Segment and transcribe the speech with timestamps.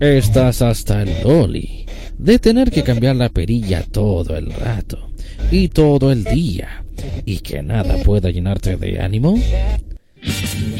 [0.00, 1.86] Estás hasta el loli
[2.18, 5.10] de tener que cambiar la perilla todo el rato
[5.50, 6.84] y todo el día
[7.24, 9.40] y que nada pueda llenarte de ánimo.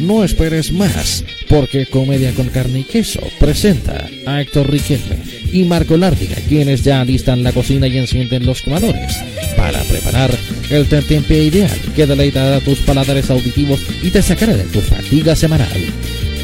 [0.01, 5.19] No esperes más, porque Comedia con Carne y Queso presenta a Héctor Riquelme
[5.53, 9.17] y Marco Lárdiga, quienes ya alistan la cocina y encienden los quemadores
[9.57, 10.31] para preparar
[10.71, 15.69] el tentempié ideal que deleitará tus paladares auditivos y te sacará de tu fatiga semanal.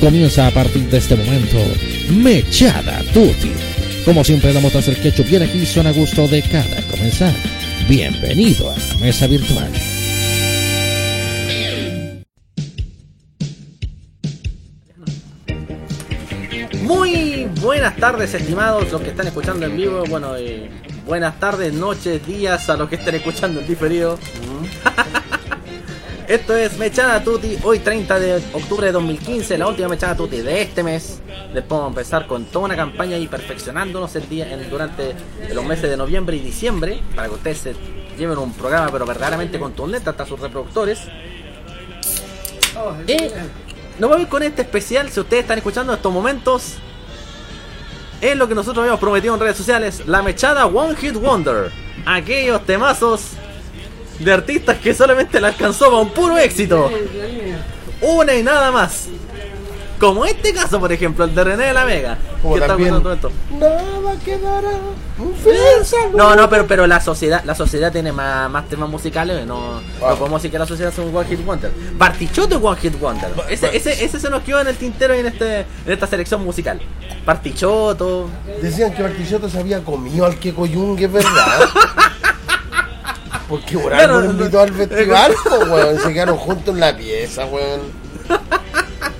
[0.00, 1.58] Comienza a partir de este momento
[2.10, 3.52] Mechada Tutti.
[4.04, 7.32] Como siempre damos tras el ketchup y aquí son a gusto de cada comenzar.
[7.88, 9.72] Bienvenido a la mesa virtual.
[16.82, 20.04] Muy buenas tardes, estimados, los que están escuchando en vivo.
[20.08, 20.68] Bueno, eh,
[21.06, 24.18] buenas tardes, noches, días a los que están escuchando en diferido.
[26.28, 30.62] Esto es Mechada Tutti, hoy 30 de octubre de 2015, la última Mechada Tutti de
[30.62, 31.20] este mes.
[31.52, 35.14] Después vamos a empezar con toda una campaña y perfeccionándonos el día en- durante
[35.52, 37.74] los meses de noviembre y diciembre para que ustedes se
[38.16, 41.00] lleven un programa pero verdaderamente contundente hasta sus reproductores.
[43.06, 43.16] Y
[43.98, 46.74] nos vamos a ir con este especial, si ustedes están escuchando en estos momentos,
[48.22, 51.70] es lo que nosotros habíamos prometido en redes sociales, la mechada One Hit Wonder.
[52.06, 53.32] Aquellos temazos
[54.18, 56.90] de artistas que solamente la alcanzó con puro éxito.
[58.00, 59.08] Una y nada más.
[59.98, 62.18] Como este caso, por ejemplo, el de René de la Vega.
[62.42, 63.30] Como que está también- pasando esto.
[63.52, 64.68] Nada quedará.
[65.18, 66.16] Un saludo.
[66.18, 69.46] No, no, pero, pero la sociedad la sociedad tiene más, más temas musicales.
[69.46, 70.10] No, Ah.
[70.10, 71.70] no podemos decir que la sociedad es un One Hit Wonder.
[71.96, 73.30] Bartichotto es One Hit Wonder.
[73.48, 76.44] Ese, ese, ese se nos quedó en el tintero y en, este, en esta selección
[76.44, 76.80] musical.
[77.24, 78.28] Bartichotto.
[78.60, 81.68] Decían que Bartichotto se había comido al Jung, es verdad.
[83.48, 85.34] Porque por Claro, algo invitó al festival,
[85.70, 86.00] weón.
[86.00, 87.80] Se quedaron juntos en la pieza, weón.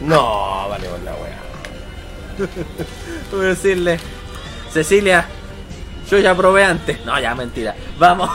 [0.00, 2.48] No, vale, la weá.
[3.33, 3.98] Voy a decirle,
[4.72, 5.27] Cecilia,
[6.11, 7.05] yo ya probé antes.
[7.05, 7.75] No, ya mentira.
[7.98, 8.31] Vamos.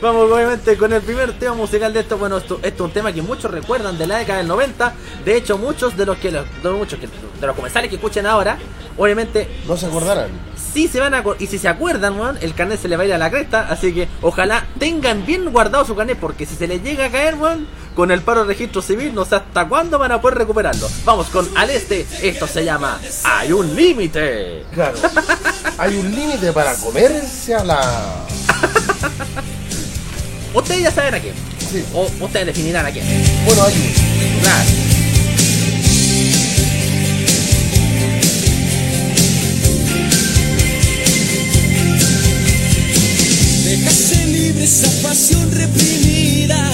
[0.00, 2.18] Vamos obviamente con el primer tema musical de esto.
[2.18, 4.94] Bueno, esto, esto es un tema que muchos recuerdan de la década del 90.
[5.24, 8.26] De hecho, muchos de los que los, de muchos que, de los comensales que escuchen
[8.26, 8.58] ahora,
[8.96, 10.28] obviamente No se acordarán.
[10.72, 13.06] sí se van a y si se acuerdan, weón, el carnet se le va a
[13.06, 16.68] ir a la cresta, así que ojalá tengan bien guardado su carnet porque si se
[16.68, 19.98] les llega a caer, weón, con el paro de registro civil, no sé hasta cuándo
[19.98, 20.88] van a poder recuperarlo.
[21.04, 24.64] Vamos con Al Este, esto se llama Hay un límite.
[24.72, 24.96] Claro.
[25.78, 28.26] Hay un límite para comerse a la.
[30.58, 31.34] Ustedes ya saben a quién.
[31.70, 31.84] Sí.
[31.94, 33.04] O ustedes definirán a quién.
[33.46, 34.40] Bueno, un.
[34.40, 34.70] Claro.
[43.64, 46.72] Dejaste libre esa pasión reprimida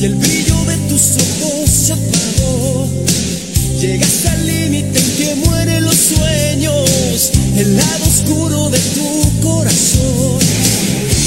[0.00, 2.88] y el brillo de tus ojos se apagó.
[3.78, 10.63] Llegaste al límite en que mueren los sueños, el lado oscuro de tu corazón.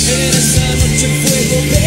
[0.09, 1.77] En esa noche el fuego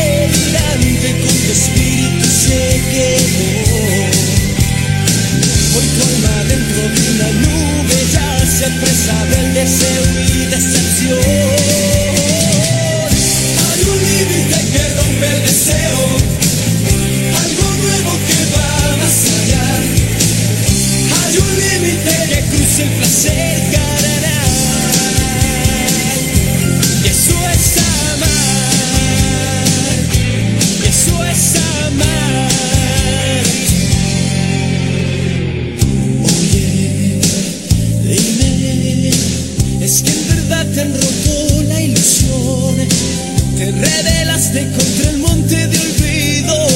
[44.52, 46.66] revelaste contra el monte de olvido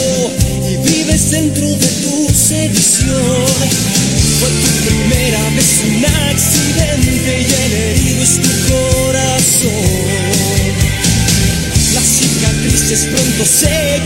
[0.68, 3.46] y vives dentro de tu sedición.
[4.40, 9.74] Fue tu primera vez un accidente y el herido es tu corazón.
[11.94, 14.00] Las cicatrices pronto se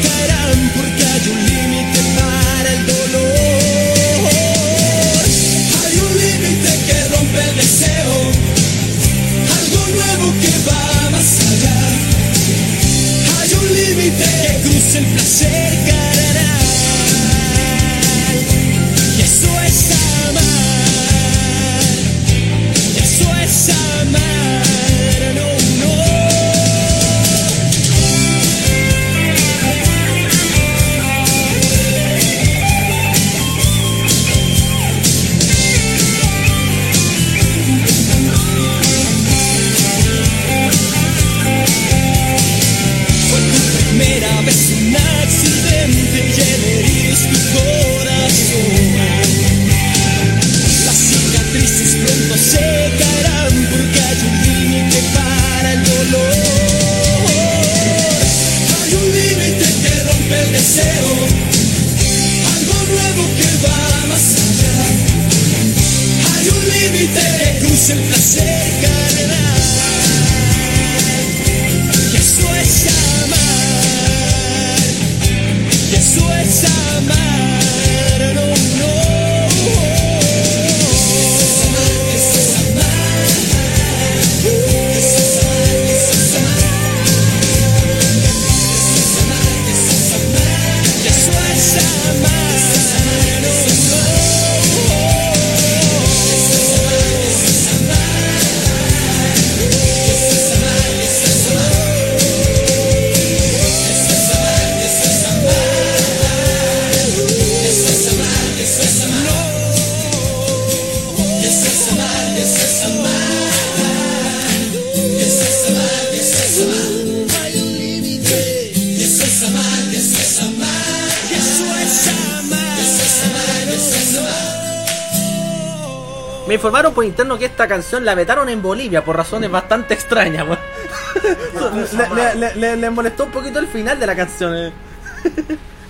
[127.69, 130.47] esta canción la vetaron en Bolivia por razones bastante extrañas,
[131.93, 134.57] le, le- le- le- le molestó un poquito el final de la canción.
[134.57, 134.73] eh.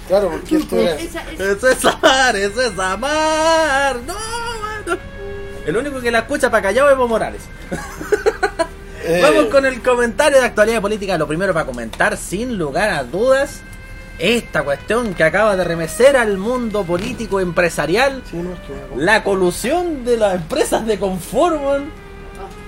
[0.09, 0.95] Claro, porque esto era.
[0.97, 3.97] Esa, esa- Eso es amar, eso es amar.
[4.07, 4.99] No, mano.
[5.67, 7.43] El único que la escucha para callado es Evo Morales.
[9.05, 11.17] eh, Vamos con el comentario de actualidad política.
[11.19, 13.61] Lo primero para comentar, sin lugar a dudas,
[14.19, 18.23] esta cuestión que acaba de remecer al mundo político empresarial.
[18.31, 21.91] Sí, no, es que una- La colusión de las empresas de confort, weón.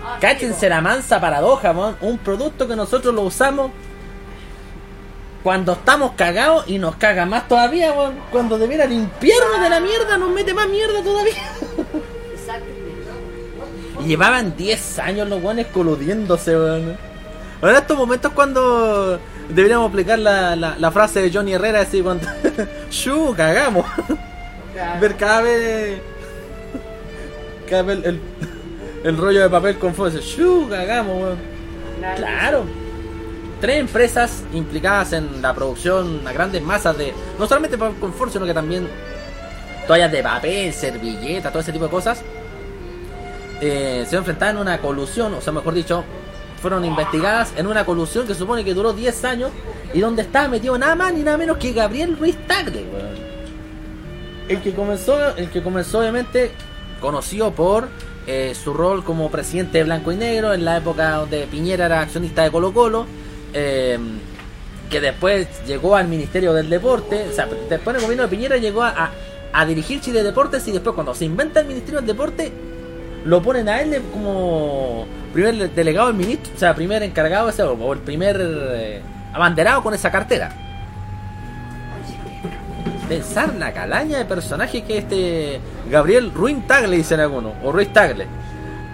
[0.04, 1.96] ah, Cáchense la mansa paradoja, weón.
[2.00, 3.70] Un producto que nosotros lo usamos
[5.42, 8.14] cuando estamos cagados y nos caga más todavía, weón.
[8.30, 11.34] Cuando debiera limpiarnos de la mierda, nos mete más mierda todavía.
[12.32, 12.80] Exactamente.
[14.02, 16.96] Y llevaban 10 años los weones coludiéndose, weón.
[17.62, 19.18] Ahora estos momentos cuando
[19.54, 22.26] deberíamos aplicar la, la, la frase de Johnny Herrera, así cuando...
[22.90, 23.34] ¡Shu!
[23.36, 23.86] Cagamos.
[25.00, 26.00] Ver cada vez...
[27.68, 28.20] Cada vez el, el,
[29.04, 30.18] el rollo de papel con fuego.
[30.18, 30.68] ¡Shu!
[30.68, 31.38] Cagamos, weón.
[32.16, 32.64] Claro.
[33.60, 37.12] Tres empresas implicadas en la producción a grandes masas de...
[37.38, 38.88] No solamente papel confort, sino que también
[39.86, 42.22] toallas de papel, servilleta, todo ese tipo de cosas.
[43.60, 46.02] eh, se enfrentaban en una colusión, o sea, mejor dicho,
[46.60, 49.50] fueron investigadas en una colusión que supone que duró 10 años
[49.94, 52.84] y donde estaba metido nada más ni nada menos que Gabriel Ruiz Tagle.
[54.48, 56.50] El que comenzó, el que comenzó obviamente
[57.00, 57.88] conocido por
[58.26, 62.00] eh, su rol como presidente de Blanco y Negro en la época donde Piñera era
[62.02, 63.06] accionista de Colo Colo,
[63.54, 63.98] eh,
[64.90, 68.82] que después llegó al Ministerio del Deporte, o sea, después del gobierno de Piñera llegó
[68.82, 72.52] a dirigir Chile Deportes y después cuando se inventa el Ministerio del Deporte
[73.24, 77.62] lo ponen a él como primer delegado del ministro, o sea, primer encargado de ese,
[77.62, 79.00] o el primer eh,
[79.32, 80.50] abanderado con esa cartera.
[83.08, 88.26] Pensar la calaña de personaje que este Gabriel Ruin Tagle dicen algunos, o Ruiz Tagle.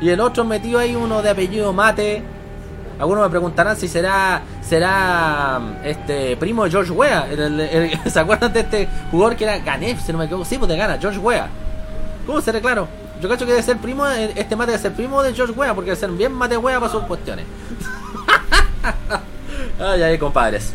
[0.00, 2.22] Y el otro metió ahí uno de apellido Mate.
[2.98, 7.26] Algunos me preguntarán si será será este primo de George Weah.
[7.30, 10.46] El- ¿Se acuerdan de este jugador que era Ganef, si no me equivoco?
[10.46, 11.48] Sí, pues de Gana, George Weah.
[12.26, 12.88] ¿Cómo será claro?
[13.20, 15.90] Yo cacho que debe ser primo, este mate debe ser primo de George Weah, porque
[15.90, 17.46] debe ser bien mate Weah para sus cuestiones.
[19.80, 20.72] ay, ay, compadres.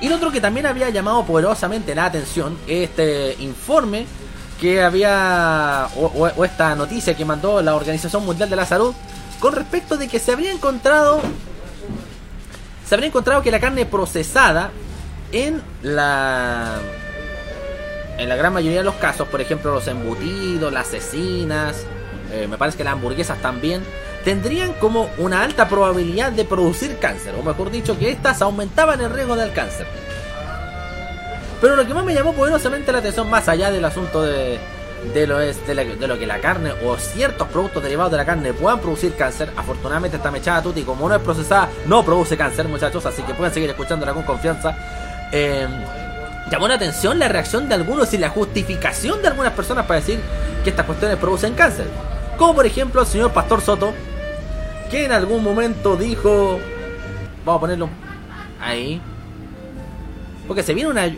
[0.00, 4.06] Y lo otro que también había llamado poderosamente la atención, este informe
[4.60, 8.94] que había, o- o esta noticia que mandó la Organización Mundial de la Salud,
[9.38, 11.20] con respecto de que se habría encontrado,
[12.86, 14.70] se habría encontrado que la carne procesada
[15.32, 16.76] en la,
[18.20, 21.84] en la gran mayoría de los casos, por ejemplo los embutidos, las cecinas,
[22.32, 23.82] eh, me parece que las hamburguesas también,
[24.24, 29.10] tendrían como una alta probabilidad de producir cáncer, o mejor dicho, que estas aumentaban el
[29.10, 29.86] riesgo del cáncer.
[31.62, 34.58] Pero lo que más me llamó poderosamente la atención, más allá del asunto de,
[35.26, 40.18] lo que la carne o ciertos productos derivados de la carne puedan producir cáncer, afortunadamente
[40.18, 43.70] esta mechada tuti, como no es procesada, no produce cáncer, muchachos, así que pueden seguir
[43.70, 44.76] escuchándola con confianza.
[45.32, 45.66] Eh,
[46.50, 50.20] llamó la atención la reacción de algunos y la justificación de algunas personas para decir
[50.64, 51.86] que estas cuestiones producen cáncer.
[52.36, 53.92] Como por ejemplo el señor Pastor Soto,
[54.90, 56.58] que en algún momento dijo,
[57.44, 57.88] vamos a ponerlo
[58.60, 59.00] ahí,
[60.46, 61.08] porque se viene una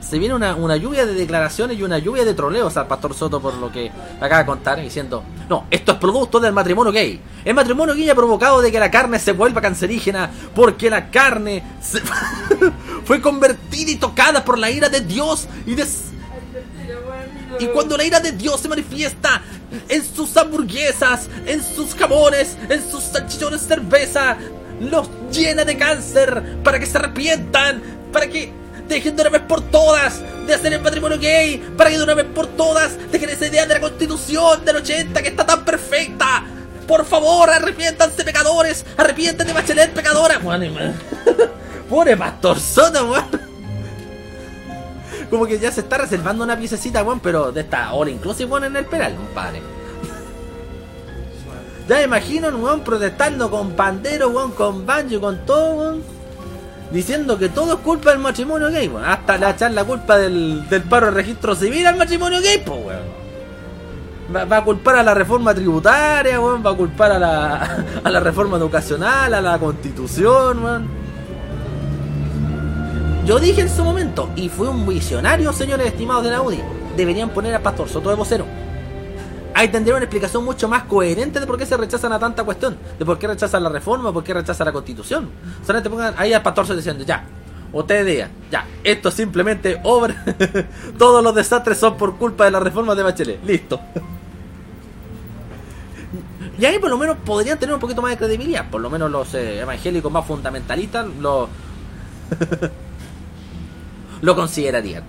[0.00, 3.40] se viene una, una lluvia de declaraciones y una lluvia de troleos al Pastor Soto
[3.40, 7.20] por lo que acaba de contar diciendo, no, esto es producto del matrimonio gay.
[7.44, 11.62] El matrimonio gay ha provocado de que la carne se vuelva cancerígena porque la carne
[11.80, 12.02] se-
[13.04, 15.86] fue convertida y tocada por la ira de Dios y de,
[17.58, 19.42] y cuando la ira de Dios se manifiesta
[19.88, 24.36] en sus hamburguesas, en sus jamones, en sus salchichones de cerveza,
[24.80, 27.82] los llena de cáncer para que se arrepientan,
[28.12, 28.52] para que
[28.88, 32.14] dejen de una vez por todas de hacer el matrimonio gay, para que de una
[32.14, 36.44] vez por todas dejen esa idea de la constitución del 80 que está tan perfecta
[36.86, 40.40] Por favor, arrepiéntanse pecadores, arrepiéntate Bachelet pecadora.
[41.92, 43.26] Pobre pastor Soto, weón.
[45.28, 48.64] Como que ya se está reservando una piececita, weón, pero de esta all inclusive, weón,
[48.64, 49.60] en el penal, compadre.
[51.86, 56.02] Ya imagino un weón protestando con pandero, weón, con banjo, con todo, weón.
[56.90, 59.04] Diciendo que todo es culpa del matrimonio gay, weón.
[59.04, 62.86] Hasta le echar la culpa del, del paro de registro civil al matrimonio gay, pues,
[62.86, 63.22] weón.
[64.34, 66.64] Va, va a culpar a la reforma tributaria, weón.
[66.64, 71.01] Va a culpar a la, a la reforma educacional, a la constitución, weón.
[73.24, 76.60] Yo dije en su momento, y fue un visionario, señores estimados de la UDI,
[76.96, 78.44] deberían poner a Pastor Soto de vocero.
[79.54, 82.76] Ahí tendría una explicación mucho más coherente de por qué se rechazan a tanta cuestión,
[82.98, 85.30] de por qué rechazan la reforma, por qué rechazan la constitución.
[85.64, 87.24] Solamente pongan ahí al Pastor Soto diciendo, ya,
[87.72, 90.24] ustedes digan, ya, esto es simplemente obra,
[90.98, 93.78] todos los desastres son por culpa de la reforma de Bachelet, listo.
[96.58, 99.08] Y ahí por lo menos podrían tener un poquito más de credibilidad, por lo menos
[99.12, 101.48] los eh, evangélicos más fundamentalistas lo,
[104.22, 105.02] lo considerarían.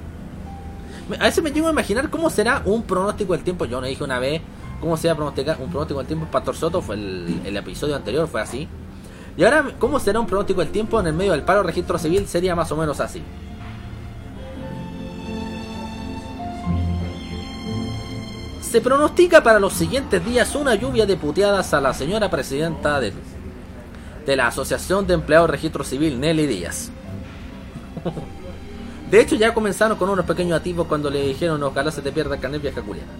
[1.19, 3.65] A veces me llego a imaginar cómo será un pronóstico del tiempo.
[3.65, 4.41] Yo no dije una vez
[4.81, 6.27] cómo será pronosticar un pronóstico del tiempo.
[6.29, 8.67] Pastor Soto fue el, el episodio anterior, fue así.
[9.37, 12.27] Y ahora, ¿cómo será un pronóstico del tiempo en el medio del paro registro civil?
[12.27, 13.21] Sería más o menos así.
[18.61, 23.13] Se pronostica para los siguientes días una lluvia de puteadas a la señora presidenta de,
[24.25, 26.89] de la Asociación de Empleados Registro Civil, Nelly Díaz.
[29.13, 32.33] De hecho, ya comenzaron con unos pequeños atisbos cuando le dijeron ojalá se te pierda
[32.33, 33.11] el carnet vieja culiana.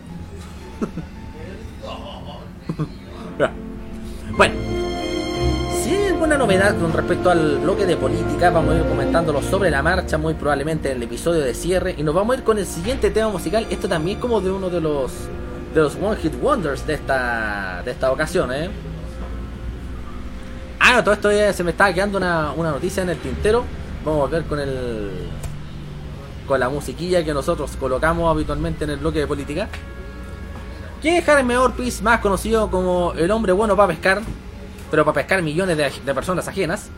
[4.36, 4.56] bueno,
[5.84, 9.70] si hay alguna novedad con respecto al bloque de política, vamos a ir comentándolo sobre
[9.70, 11.94] la marcha, muy probablemente en el episodio de cierre.
[11.96, 13.68] Y nos vamos a ir con el siguiente tema musical.
[13.70, 15.12] Esto también como de uno de los
[15.76, 18.68] de los One Hit Wonders de esta de esta ocasión, ¿eh?
[20.80, 23.64] Ah, no, todo esto se me estaba quedando una, una noticia en el tintero.
[24.04, 25.12] Vamos a ver con el
[26.48, 29.70] con la musiquilla que nosotros colocamos habitualmente en el bloque de política.
[31.02, 34.22] Que Jaime Orpiz, más conocido como el hombre bueno para pescar,
[34.90, 36.90] pero para pescar millones de, personas ajenas,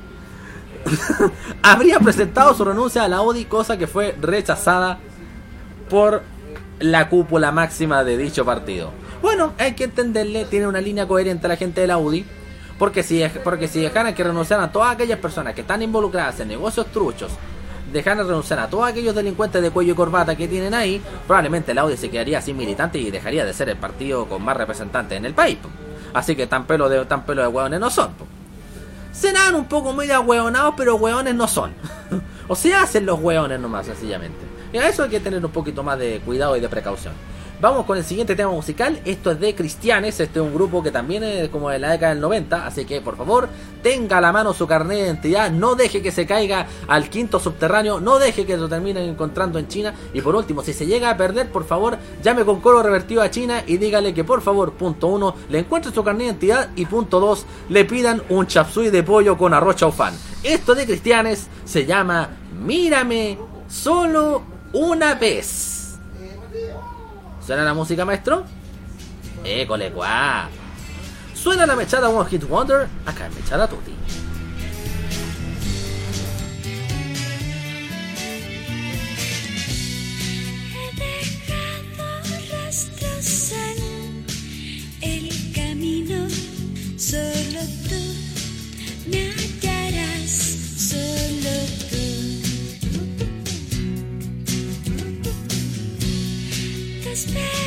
[1.64, 5.00] habría presentado su renuncia a la ODI, cosa que fue rechazada
[5.90, 6.22] por
[6.80, 8.92] la cúpula máxima de dicho partido.
[9.22, 12.26] Bueno, hay que entenderle, tiene una línea coherente la gente de la UDI,
[12.78, 16.88] porque si, porque si dejaran que renunciaran todas aquellas personas que están involucradas en negocios
[16.88, 17.32] truchos,
[17.96, 21.86] dejaran renunciar a todos aquellos delincuentes de cuello y corbata que tienen ahí, probablemente la
[21.86, 25.26] UDI se quedaría sin militantes y dejaría de ser el partido con más representantes en
[25.26, 25.58] el país.
[26.14, 28.14] Así que tan pelo de, tan pelo de hueones no son.
[28.14, 28.26] po.
[29.12, 31.74] Serán un poco muy ahueonados, pero hueones no son.
[32.48, 34.40] o se hacen los hueones nomás, sencillamente.
[34.74, 37.14] Y a eso hay que tener un poquito más de cuidado y de precaución.
[37.62, 39.00] Vamos con el siguiente tema musical.
[39.06, 40.20] Esto es de Cristianes.
[40.20, 42.68] Este es un grupo que también es como de la década del 90.
[42.68, 43.48] Así que por favor,
[43.82, 45.52] tenga a la mano su carnet de identidad.
[45.52, 48.02] No deje que se caiga al quinto subterráneo.
[48.02, 49.96] No deje que lo terminen encontrando en China.
[50.14, 53.32] Y por último, si se llega a perder, por favor, llame con coro revertido a
[53.32, 56.70] China y dígale que por favor, punto uno, le encuentre su carnet de identidad.
[56.76, 60.14] Y punto dos, le pidan un chapsui de pollo con arroz chaufán.
[60.44, 62.32] Esto de Cristianes se llama
[62.66, 63.38] Mírame
[63.70, 64.44] solo
[64.74, 65.85] una vez.
[67.46, 68.44] ¿Suena la música, maestro?
[69.44, 70.50] École, guau.
[71.36, 73.94] Suena la mechada One Hit Wonder acá en Mechada Tutti.
[97.34, 97.65] Te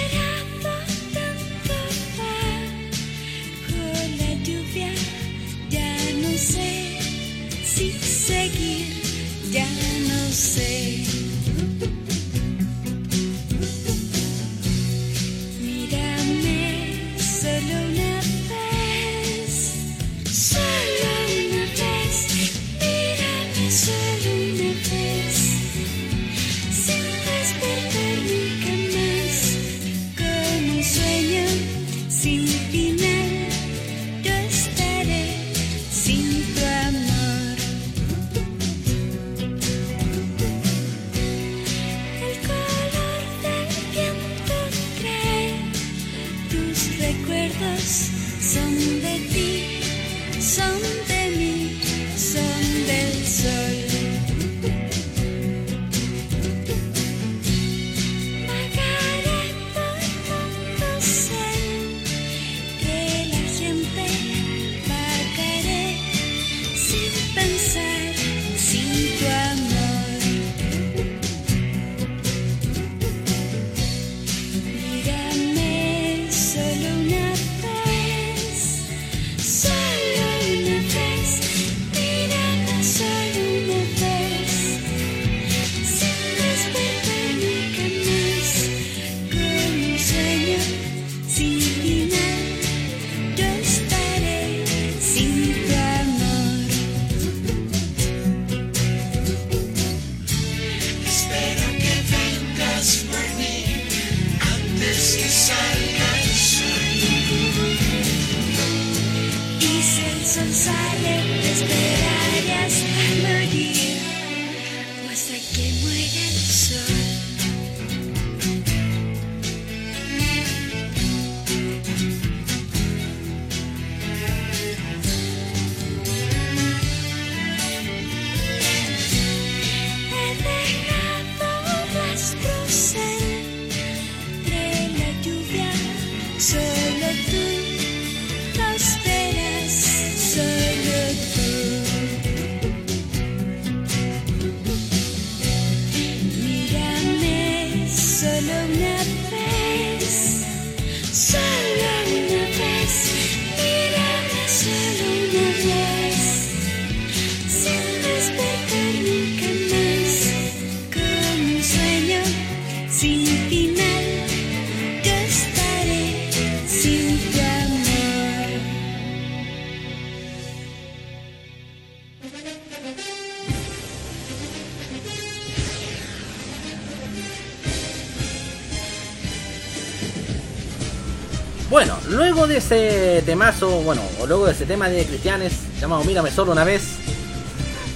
[182.31, 186.53] luego de ese temazo, bueno, o luego de ese tema de Cristianes, llamado Mírame solo
[186.53, 186.83] una vez,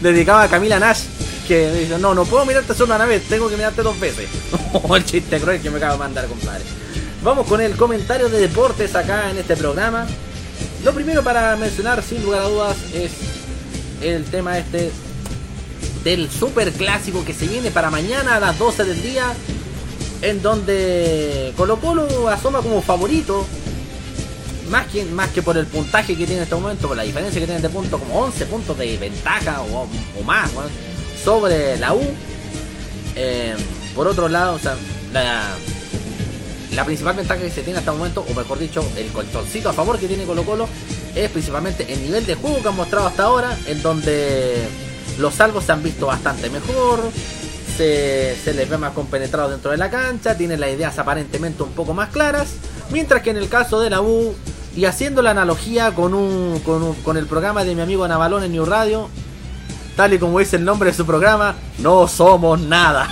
[0.01, 1.03] dedicado a Camila Nash,
[1.47, 4.29] que dice, no, no puedo mirarte solo una vez, tengo que mirarte dos veces.
[4.73, 6.64] Oh, el chiste cruel que me acabo de mandar, compadre.
[7.23, 10.07] Vamos con el comentario de deportes acá en este programa.
[10.83, 13.12] Lo primero para mencionar, sin lugar a dudas, es
[14.01, 14.90] el tema este
[16.05, 19.35] del super clásico que se viene para mañana a las 12 del día
[20.23, 23.47] en donde Colo Colo asoma como favorito
[24.72, 27.38] más que, más que por el puntaje que tiene en este momento, por la diferencia
[27.38, 29.87] que tiene de puntos, como 11 puntos de ventaja o,
[30.24, 30.50] más
[31.22, 32.00] sobre la U.
[33.14, 33.54] Eh,
[33.94, 34.58] por otro lado,
[35.12, 35.54] la,
[36.74, 39.74] la principal ventaja que se tiene hasta el momento, o mejor dicho, el colchoncito a
[39.74, 40.66] favor que tiene Colo Colo,
[41.14, 44.66] es principalmente el nivel de juego que han mostrado hasta ahora, en donde
[45.18, 47.00] los salvos se han visto bastante mejor,
[47.76, 51.72] se, se les ve más compenetrados dentro de la cancha, tienen las ideas aparentemente un
[51.72, 52.54] poco más claras,
[52.90, 54.35] mientras que en el caso de la U,
[54.76, 58.42] y haciendo la analogía con, un, con, un- con el programa de mi amigo Navalón
[58.44, 59.08] en New Radio,
[59.96, 63.08] tal y como dice el nombre de su programa, no somos nada.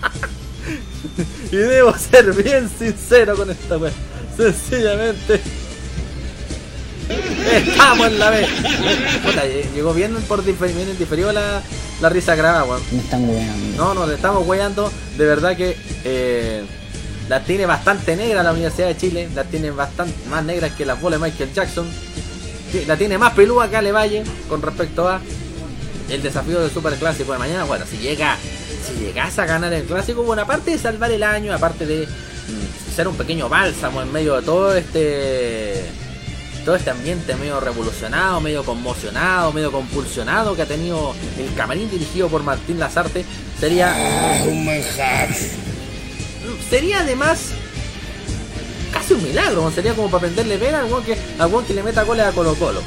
[1.52, 3.92] y debo ser bien sincero con esta wea.
[4.36, 5.40] Sencillamente.
[7.52, 8.46] Estamos en la B.
[9.24, 11.60] Puta, llegó bien por bien en diferido la,
[12.00, 12.80] la risa grabada, weón.
[12.92, 13.76] Me están weando.
[13.76, 14.92] No, no, le estamos weyando.
[15.18, 16.64] De verdad que eh,
[17.30, 19.28] la tiene bastante negra la Universidad de Chile.
[19.36, 21.88] La tiene bastante más negras que las bolas de Michael Jackson.
[22.88, 25.20] La tiene más pelúa que Ale Valle con respecto a
[26.08, 27.62] el desafío del Super Clásico de mañana.
[27.62, 28.36] Bueno, si llega,
[28.84, 32.94] si llegas a ganar el clásico, bueno, aparte de salvar el año, aparte de mm,
[32.96, 35.84] ser un pequeño bálsamo en medio de todo este
[36.64, 42.28] todo este ambiente medio revolucionado, medio conmocionado, medio compulsionado que ha tenido el camarín dirigido
[42.28, 43.24] por Martín Lazarte,
[43.60, 45.28] sería Ah, un manjar.
[46.68, 47.50] Sería además
[48.92, 49.70] casi un milagro, ¿no?
[49.70, 52.82] sería como para prenderle al weón que, al que le meta goles a Colo Colo.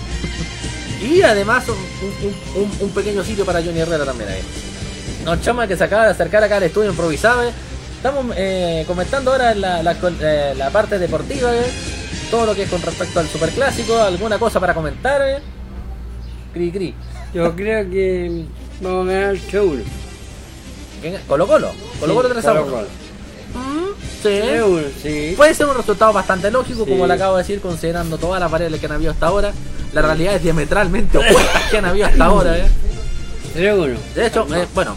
[1.01, 4.41] Y además un, un- un- pequeño sitio para Johnny Herrera también ahí.
[5.25, 7.43] No, chama que se acaba de acercar acá al estudio improvisado.
[7.43, 7.51] eh.
[7.97, 11.65] Estamos eh, comentando ahora la, la, eh, la parte deportiva, eh.
[12.31, 15.21] todo lo que es con respecto al superclásico, alguna cosa para comentar.
[15.21, 15.39] eh.
[16.53, 16.93] Cri cri.
[17.33, 18.45] Yo creo que
[18.81, 19.83] vamos a ganar 3-1.
[21.01, 21.21] ¿Quién es?
[21.21, 21.71] Colo Colo.
[21.99, 22.61] Colo Colo 3 a 1.
[22.61, 22.87] Colo-Colo.
[22.87, 23.02] Sí.
[24.23, 25.33] 3-1, sí.
[25.37, 26.91] Puede ser un resultado bastante lógico, Sí.
[26.91, 29.51] como le acabo de decir, considerando todas las variables que han habido hasta ahora.
[29.93, 32.57] La realidad es diametralmente opuesta que han habido hasta ahora.
[32.57, 32.67] ¿eh?
[33.55, 33.97] 3-1.
[34.15, 34.95] De hecho, eh, bueno,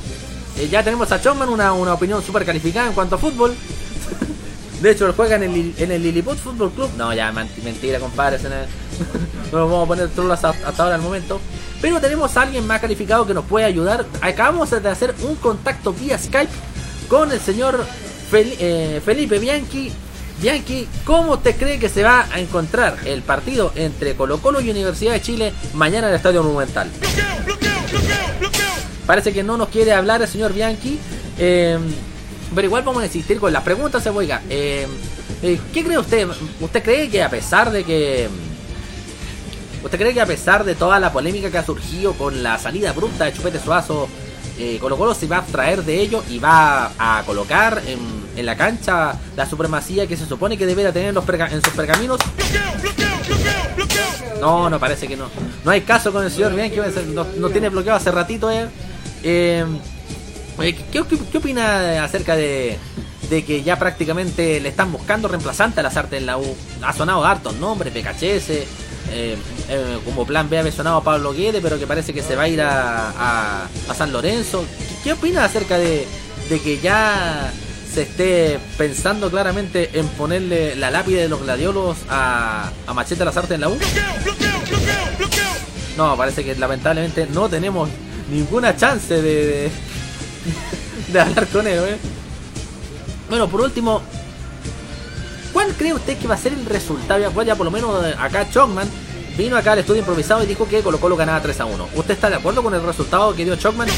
[0.59, 3.55] eh, ya tenemos a Chomman una, una opinión súper calificada en cuanto a fútbol.
[4.81, 6.91] De hecho, él juega en el, en el Lilliput Fútbol Club.
[6.97, 8.39] No, ya, mentira, compadre.
[9.53, 11.39] No, nos vamos a poner trolas hasta ahora al momento.
[11.81, 14.05] Pero tenemos a alguien más calificado que nos puede ayudar.
[14.21, 16.51] Acabamos de hacer un contacto vía Skype
[17.09, 17.85] con el señor
[18.31, 19.93] Felipe Bianchi.
[20.41, 24.69] Bianchi, ¿cómo te cree que se va a encontrar el partido entre Colo Colo y
[24.69, 26.91] Universidad de Chile mañana en el Estadio Monumental?
[29.07, 30.99] Parece que no nos quiere hablar el señor Bianchi.
[31.39, 31.79] eh,
[32.55, 34.41] pero igual vamos a insistir con las preguntas, eh, oiga.
[34.49, 34.87] eh,
[35.43, 36.29] eh, ¿Qué cree usted?
[36.61, 38.29] ¿Usted cree que a pesar de que...
[39.83, 42.91] ¿Usted cree que a pesar de toda la polémica que ha surgido con la salida
[42.91, 44.09] abrupta de Chupete Suazo,
[44.59, 48.57] eh, Colo Colo se va a abstraer de ello y va a colocar en, la
[48.57, 52.21] cancha la supremacía que se supone que debería tener en, los perga- en sus pergaminos?
[54.41, 55.29] No, no parece que no.
[55.65, 56.79] No hay caso con el señor Bianchi,
[57.15, 58.69] no, no tiene bloqueado hace ratito, eh.
[60.93, 61.01] ¿qué,
[61.39, 62.79] opina acerca de,
[63.31, 66.57] de que ya prácticamente le están buscando reemplazante a las artes en la U?
[66.83, 68.51] Ha sonado hartos nombres, PKHS,
[69.11, 69.37] eh,
[69.69, 72.49] eh, como plan B había sonado Pablo Guede, pero que parece que se va a
[72.49, 74.65] ir a, a- a San Lorenzo.
[74.89, 76.07] ¿Qué, qué opina acerca de,
[76.51, 77.51] de que ya
[77.93, 83.37] se esté pensando claramente en ponerle la lápida de los gladiolos a, a Machete las
[83.37, 83.79] artes en la U?
[85.97, 87.89] No, parece que lamentablemente no tenemos
[88.31, 89.71] ninguna chance de, de,
[91.13, 91.97] de hablar con él, ¿eh?
[93.31, 94.03] Bueno, por último,
[95.57, 97.19] ¿Cuál cree usted que va a ser el resultado?
[97.19, 98.87] Ya, pues ya por lo menos eh, acá Chocman
[99.39, 101.89] vino acá al estudio improvisado y dijo que Colo Colo ganaba 3 a 1.
[101.95, 103.89] ¿Usted está de acuerdo con el resultado que dio Chocman?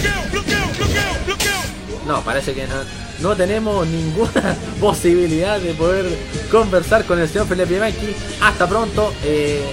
[2.07, 2.75] No, parece que no,
[3.19, 6.07] no tenemos ninguna posibilidad de poder
[6.49, 8.15] conversar con el señor Felipe Bianchi.
[8.41, 9.13] Hasta pronto.
[9.25, 9.69] Eh,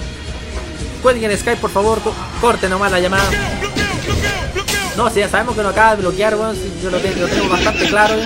[1.04, 2.00] cuelguen Skype, por favor.
[2.00, 3.30] co- Corte nomás la llamada.
[4.96, 7.48] No, si ya sabemos que nos acaba de bloquear, si yo lo, tengo, lo tengo
[7.48, 8.16] bastante claro.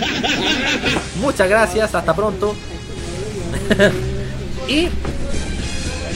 [1.21, 2.57] Muchas gracias, hasta pronto.
[4.69, 4.89] y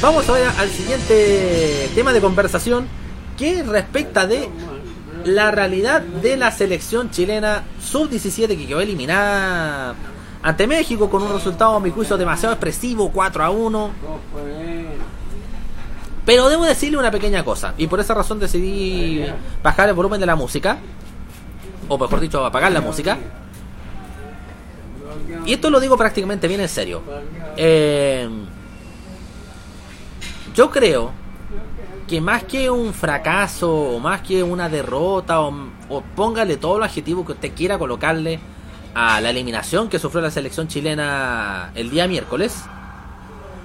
[0.00, 2.86] vamos ahora al siguiente tema de conversación
[3.36, 4.48] que respecta de
[5.24, 9.94] la realidad de la selección chilena sub-17 que quedó eliminada
[10.42, 13.90] ante México con un resultado a mi juicio demasiado expresivo, 4 a 1.
[16.26, 19.24] Pero debo decirle una pequeña cosa, y por esa razón decidí
[19.62, 20.78] bajar el volumen de la música,
[21.88, 23.18] o mejor dicho, apagar la música.
[25.46, 27.02] Y esto lo digo prácticamente bien en serio.
[27.56, 28.28] Eh,
[30.54, 31.12] yo creo
[32.06, 37.24] que más que un fracaso, o más que una derrota, o, póngale todo el adjetivo
[37.24, 38.40] que usted quiera colocarle
[38.94, 42.56] a la eliminación que sufrió la selección chilena el día miércoles,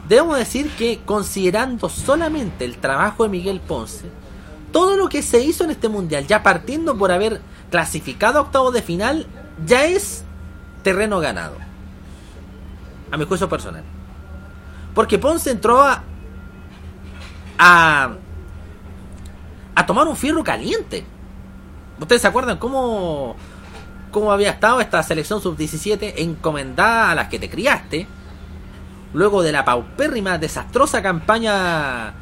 [0.08, 4.06] debo decir que considerando solamente el trabajo de Miguel Ponce,
[4.72, 8.74] todo lo que se hizo en este mundial, ya partiendo por haber clasificado a octavos
[8.74, 9.28] de final,
[9.66, 10.24] ya es
[10.84, 11.56] terreno ganado.
[13.12, 13.84] A mi juicio personal.
[14.94, 16.04] Porque Ponce entró a,
[17.58, 18.12] a,
[19.76, 21.06] a tomar un fierro caliente.
[22.00, 23.36] ¿Ustedes se acuerdan cómo,
[24.12, 28.08] cómo había estado esta selección sub-17 encomendada a las que te criaste?
[29.14, 32.14] Luego de la paupérrima, desastrosa campaña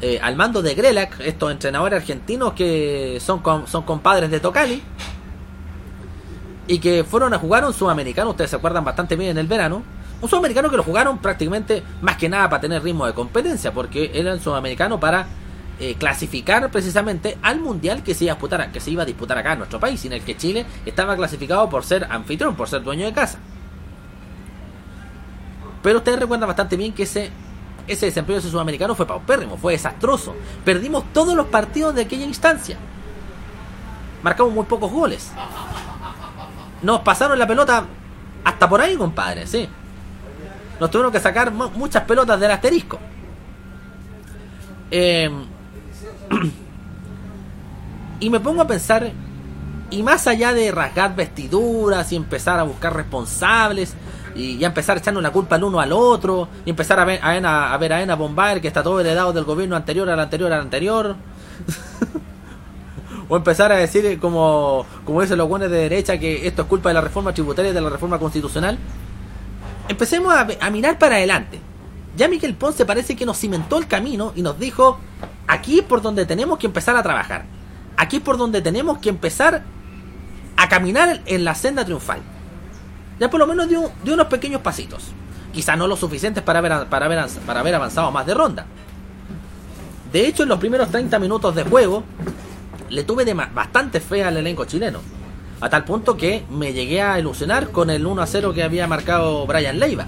[0.00, 4.82] eh, al mando de Grelac, estos entrenadores argentinos que son, son compadres de Tocali,
[6.68, 9.82] y que fueron a jugar un sudamericano, ustedes se acuerdan bastante bien en el verano,
[10.20, 14.10] un sudamericano que lo jugaron prácticamente más que nada para tener ritmo de competencia, porque
[14.14, 15.26] era el sudamericano para
[15.80, 19.38] eh, clasificar precisamente al mundial que se iba a disputar, que se iba a disputar
[19.38, 22.82] acá en nuestro país, en el que Chile estaba clasificado por ser anfitrión, por ser
[22.82, 23.38] dueño de casa.
[25.82, 27.30] Pero ustedes recuerdan bastante bien que ese,
[27.86, 30.34] ese desempeño de ese sudamericano fue paupérrimo, fue desastroso.
[30.64, 32.76] Perdimos todos los partidos de aquella instancia.
[34.22, 35.30] Marcamos muy pocos goles.
[36.82, 37.84] Nos pasaron la pelota
[38.44, 39.68] hasta por ahí, compadre, sí.
[40.80, 42.98] Nos tuvieron que sacar mu- muchas pelotas del asterisco.
[44.90, 45.28] Eh,
[48.20, 49.10] y me pongo a pensar,
[49.90, 53.94] y más allá de rasgar vestiduras y empezar a buscar responsables,
[54.34, 57.20] y ya empezar a echarnos la culpa el uno al otro, y empezar a ver
[57.22, 60.20] a, Ena- a ver a Ena Bombaer que está todo heredado del gobierno anterior al
[60.20, 61.16] anterior al anterior.
[63.28, 66.88] o empezar a decir como, como dicen los buenos de derecha que esto es culpa
[66.88, 68.78] de la reforma tributaria y de la reforma constitucional.
[69.88, 71.60] Empecemos a, mirar para adelante.
[72.16, 74.98] Ya Miguel Ponce parece que nos cimentó el camino y nos dijo,
[75.46, 77.44] aquí es por donde tenemos que empezar a trabajar.
[77.96, 79.62] Aquí es por donde tenemos que empezar
[80.56, 82.20] a caminar en la senda triunfal.
[83.20, 85.04] Ya por lo menos dio unos pequeños pasitos.
[85.52, 88.66] Quizá no lo suficientes para haber, para, haber, para haber avanzado más de ronda.
[90.12, 92.04] De hecho, en los primeros 30 minutos de juego,
[92.90, 95.00] le tuve de bastante fe al elenco chileno.
[95.60, 98.86] A tal punto que me llegué a ilusionar con el 1 a 0 que había
[98.86, 100.06] marcado Brian Leiva.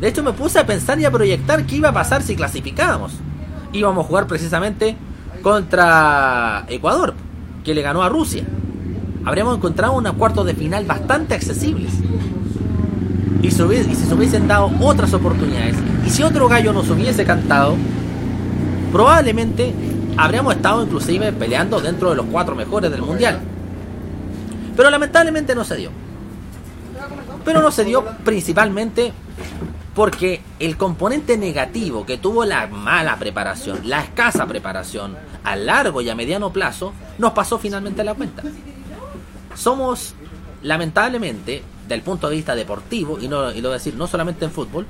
[0.00, 3.12] De hecho, me puse a pensar y a proyectar qué iba a pasar si clasificábamos.
[3.72, 4.96] Íbamos a jugar precisamente
[5.42, 7.14] contra Ecuador,
[7.64, 8.44] que le ganó a Rusia.
[9.24, 11.92] Habríamos encontrado unos cuartos de final bastante accesibles.
[13.42, 17.76] Y si se hubiesen dado otras oportunidades, y si otro gallo nos hubiese cantado,
[18.92, 19.72] probablemente
[20.16, 23.40] habríamos estado inclusive peleando dentro de los cuatro mejores del mundial.
[24.76, 25.90] Pero lamentablemente no se dio.
[27.44, 29.12] Pero no se dio principalmente
[29.94, 36.10] porque el componente negativo que tuvo la mala preparación, la escasa preparación a largo y
[36.10, 38.42] a mediano plazo, nos pasó finalmente la cuenta.
[39.54, 40.14] Somos,
[40.62, 44.44] lamentablemente, del punto de vista deportivo, y, no, y lo voy a decir no solamente
[44.44, 44.86] en fútbol,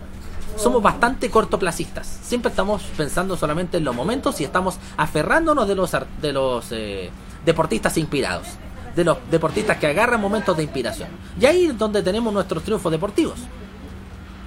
[0.56, 2.06] somos bastante cortoplacistas.
[2.06, 5.90] Siempre estamos pensando solamente en los momentos y estamos aferrándonos de los,
[6.20, 7.10] de los eh,
[7.44, 8.48] deportistas inspirados,
[8.94, 11.08] de los deportistas que agarran momentos de inspiración.
[11.40, 13.38] Y ahí es donde tenemos nuestros triunfos deportivos.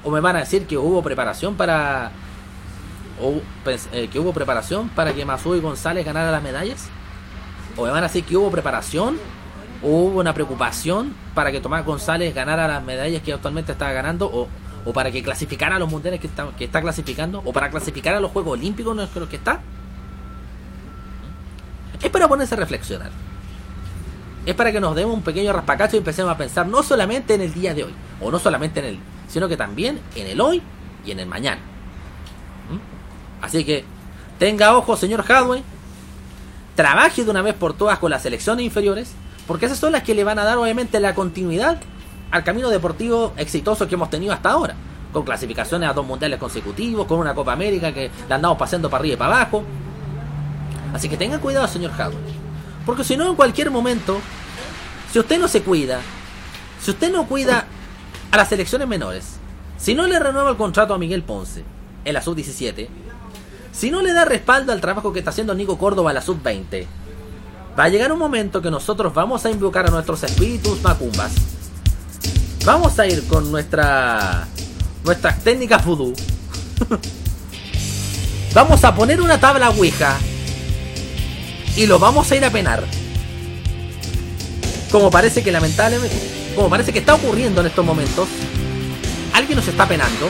[0.04, 2.12] O me van a decir que hubo preparación para.
[3.92, 6.88] Eh, que hubo preparación para que González ganara las medallas.
[7.76, 9.18] O me van a decir que hubo preparación.
[9.84, 14.28] O hubo una preocupación para que Tomás González ganara las medallas que actualmente está ganando.
[14.28, 14.48] O,
[14.86, 17.42] o para que clasificara a los mundiales que está, que está clasificando.
[17.46, 19.62] O para clasificar a los Juegos Olímpicos en los que está.
[22.02, 23.12] Es para ponerse a reflexionar.
[24.46, 27.42] Es para que nos demos un pequeño raspacacho y empecemos a pensar no solamente en
[27.42, 30.62] el día de hoy, o no solamente en el sino que también en el hoy
[31.06, 31.62] y en el mañana.
[32.70, 33.46] ¿Mm?
[33.46, 33.86] Así que
[34.38, 35.64] tenga ojo, señor Hadway,
[36.76, 39.12] trabaje de una vez por todas con las selecciones inferiores,
[39.48, 41.80] porque esas son las que le van a dar obviamente la continuidad
[42.32, 44.76] al camino deportivo exitoso que hemos tenido hasta ahora,
[45.12, 49.02] con clasificaciones a dos mundiales consecutivos, con una Copa América que la andamos pasando para
[49.02, 49.64] arriba y para abajo.
[50.94, 52.18] Así que tenga cuidado, señor Hadway,
[52.86, 54.20] porque si no en cualquier momento,
[55.12, 56.00] si usted no se cuida,
[56.82, 57.66] si usted no cuida
[58.32, 59.38] a las selecciones menores,
[59.78, 61.64] si no le renueva el contrato a Miguel Ponce
[62.06, 62.88] en la sub-17,
[63.72, 66.86] si no le da respaldo al trabajo que está haciendo Nico Córdoba en la sub-20,
[67.80, 71.59] va a llegar un momento que nosotros vamos a invocar a nuestros espíritus macumbas.
[72.70, 74.48] Vamos a ir con nuestra
[75.04, 76.14] nuestras técnicas voodoo.
[78.54, 80.16] vamos a poner una tabla ouija
[81.76, 82.84] y lo vamos a ir a penar.
[84.92, 86.16] Como parece que lamentablemente,
[86.56, 88.28] como parece que está ocurriendo en estos momentos,
[89.34, 90.30] alguien nos está penando.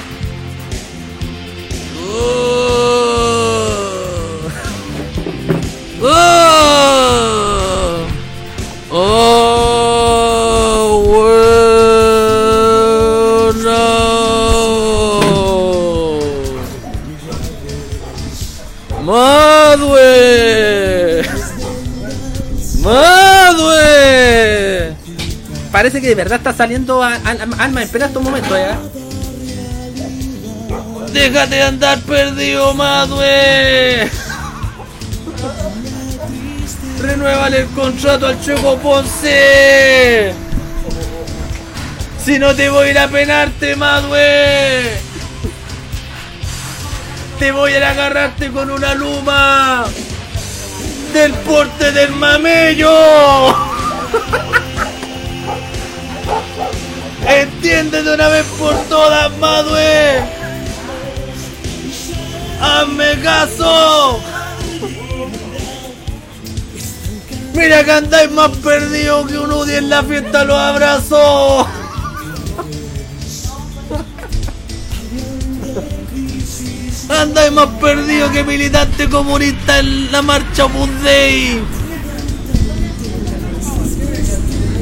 [6.01, 6.47] Oh,
[25.89, 28.75] Parece que de verdad está saliendo alma en pena estos momentos, ¿eh?
[31.11, 34.07] Déjate de andar perdido, Madwe.
[37.01, 40.31] Renuévale el contrato al Checo Ponce.
[42.23, 44.91] Si no te voy a ir a penarte, Madwe.
[47.39, 49.85] Te voy a ir a agarrarte con una luma
[51.13, 53.55] del porte del mamello.
[57.27, 60.21] Entiende de una vez por todas, Madwe.
[62.61, 64.19] ¡Hazme caso!
[67.53, 71.67] Mira que andáis más perdido que un UDI en la fiesta los abrazos.
[77.09, 80.89] Andáis más perdido que militante comunista en la marcha Opus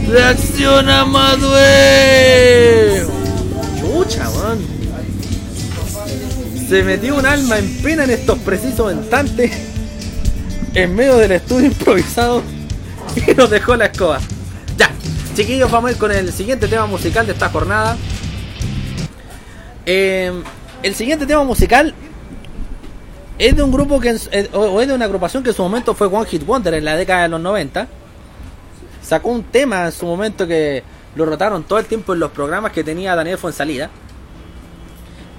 [0.09, 3.05] Reacciona, Madue.
[3.79, 4.59] Chucha, man.
[6.69, 9.51] Se metió un alma en pena en estos precisos instantes.
[10.73, 12.41] En medio del estudio improvisado.
[13.27, 14.19] Y nos dejó la escoba.
[14.77, 14.91] Ya,
[15.33, 17.97] chiquillos, vamos a ir con el siguiente tema musical de esta jornada.
[19.85, 20.31] Eh,
[20.83, 21.95] el siguiente tema musical
[23.39, 25.95] es de un grupo que eh, o es de una agrupación que en su momento
[25.95, 27.87] fue One Hit Wonder en la década de los 90.
[29.07, 30.83] Sacó un tema en su momento que
[31.15, 33.89] lo rotaron todo el tiempo en los programas que tenía Daniel Fuensalida.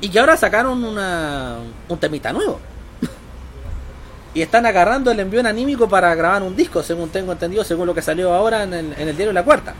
[0.00, 2.60] Y que ahora sacaron una, un temita nuevo.
[4.34, 7.94] y están agarrando el envío anímico para grabar un disco, según tengo entendido, según lo
[7.94, 9.74] que salió ahora en el, en el diario La Cuarta.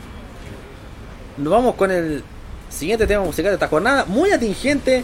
[1.39, 2.23] Nos vamos con el
[2.69, 5.03] siguiente tema musical de esta jornada, muy atingente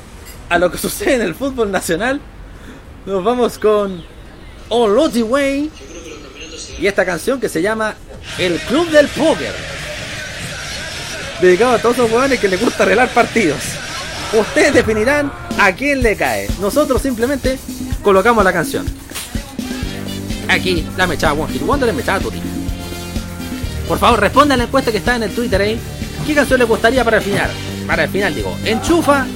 [0.51, 2.21] a lo que sucede en el fútbol nacional.
[3.07, 4.05] Nos vamos con
[4.69, 5.71] All Way
[6.79, 7.95] y esta canción que se llama
[8.39, 9.55] El Club del Póker.
[11.41, 13.59] Dedicado a todos esos jugadores que les gusta arreglar partidos.
[14.33, 16.49] Ustedes definirán a quién le cae.
[16.61, 17.59] Nosotros simplemente
[18.03, 18.87] colocamos la canción.
[20.49, 22.41] Aquí, la mechada One Hit Wonder, la mechada Tutti.
[23.89, 25.79] Por favor, responda a la encuesta que está en el Twitter ahí.
[26.27, 27.51] ¿Qué canción le gustaría para el final?
[27.87, 29.27] Para el final, digo, ¿enchufa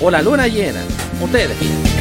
[0.00, 0.80] o la luna llena?
[1.20, 1.95] Ustedes definen.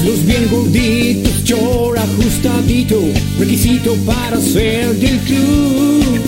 [0.00, 2.98] Muslos bien gorditos, chor ajustadito,
[3.38, 6.20] requisito para ser del club.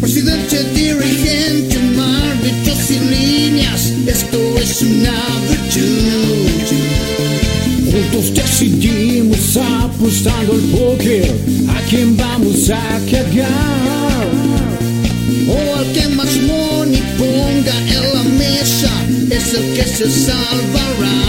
[0.00, 5.12] Presidente, dirigente, árbitros y líneas, esto es una
[5.48, 6.74] virtud.
[7.90, 11.34] Juntos decidimos apostando al póker,
[11.68, 14.28] a quién vamos a cagar.
[15.48, 18.90] O al que más money ponga en la mesa,
[19.30, 21.24] es el que se salvará.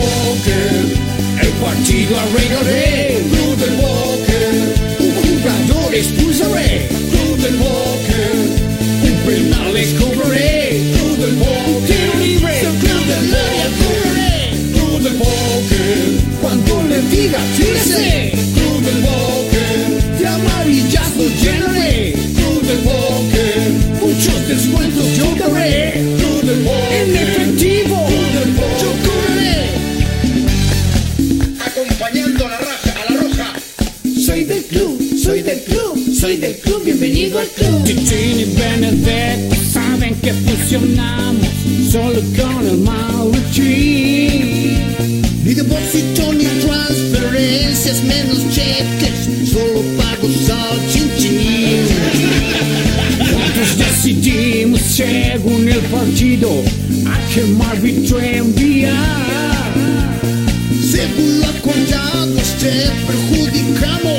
[0.00, 3.18] Club del póker, el partido arreglaré.
[3.30, 4.52] Club del póker,
[4.98, 6.88] un jugador expulsaré.
[7.10, 8.34] Club del póker,
[9.04, 10.80] un penal les cobraré.
[10.94, 12.60] Club del póker, libre.
[12.60, 14.32] Club del área cobraré.
[14.72, 15.98] Club del póker,
[16.40, 18.29] cuando le diga tírese.
[36.20, 37.82] Soy del club, bienvenido al club.
[37.82, 41.48] Chichín y Benedetto saben que funcionamos
[41.90, 43.62] solo con el Maurici.
[45.42, 51.86] Ni depósito ni transferencias, menos cheques, solo pagos al chin chin.
[53.30, 56.50] Juntos decidimos según el partido
[57.06, 59.72] a qué árbitro enviar.
[60.82, 64.09] Según lo acordado, te perjudicamos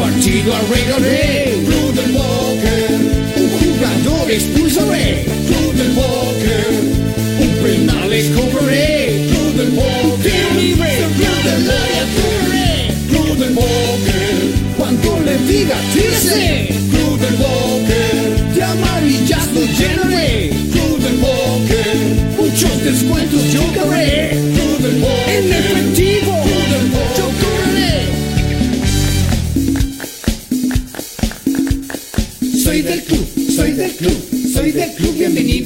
[0.00, 1.39] partido arreglaré.
[1.39, 1.39] Club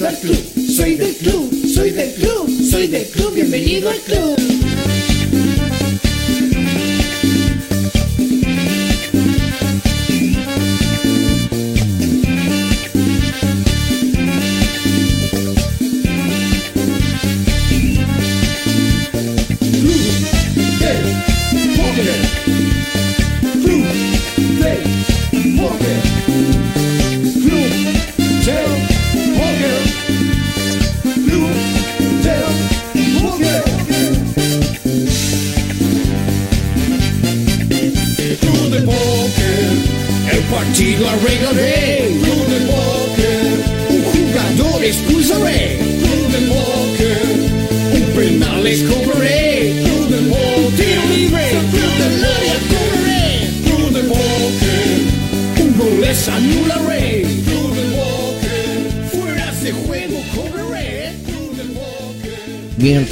[0.05, 4.64] Soy del club, soy del club, soy del club, bienvenido al club.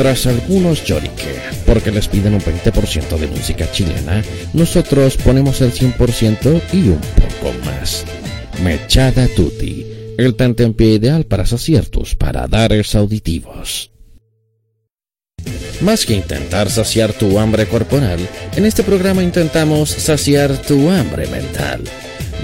[0.02, 4.20] Mientras algunos lloriquen porque les piden un 20% de música chilena,
[4.52, 8.04] nosotros ponemos el 100% y un poco más.
[8.64, 9.86] Mechada Tutti,
[10.18, 13.92] el tentempié ideal para saciar tus paladares auditivos.
[15.82, 18.18] Más que intentar saciar tu hambre corporal,
[18.56, 21.80] en este programa intentamos saciar tu hambre mental.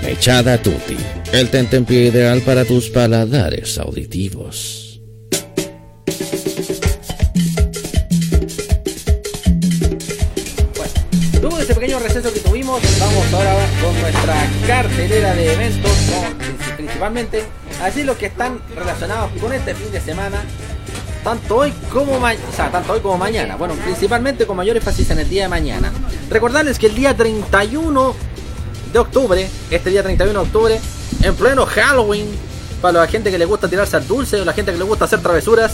[0.05, 0.97] Mechada Tutti,
[1.33, 4.88] el tentempié ideal para tus paladares auditivos.
[13.83, 14.35] Con nuestra
[14.66, 15.93] cartelera de eventos,
[16.76, 17.45] principalmente,
[17.83, 20.43] así los que están relacionados con este fin de semana,
[21.22, 25.11] tanto hoy como mañana, o sea, tanto hoy como mañana, bueno, principalmente con mayor énfasis
[25.11, 25.93] en el día de mañana.
[26.31, 28.14] Recordarles que el día 31
[28.93, 30.81] de octubre, este día 31 de octubre,
[31.22, 32.26] en pleno Halloween,
[32.81, 35.05] para la gente que le gusta tirarse al dulce o la gente que le gusta
[35.05, 35.72] hacer travesuras,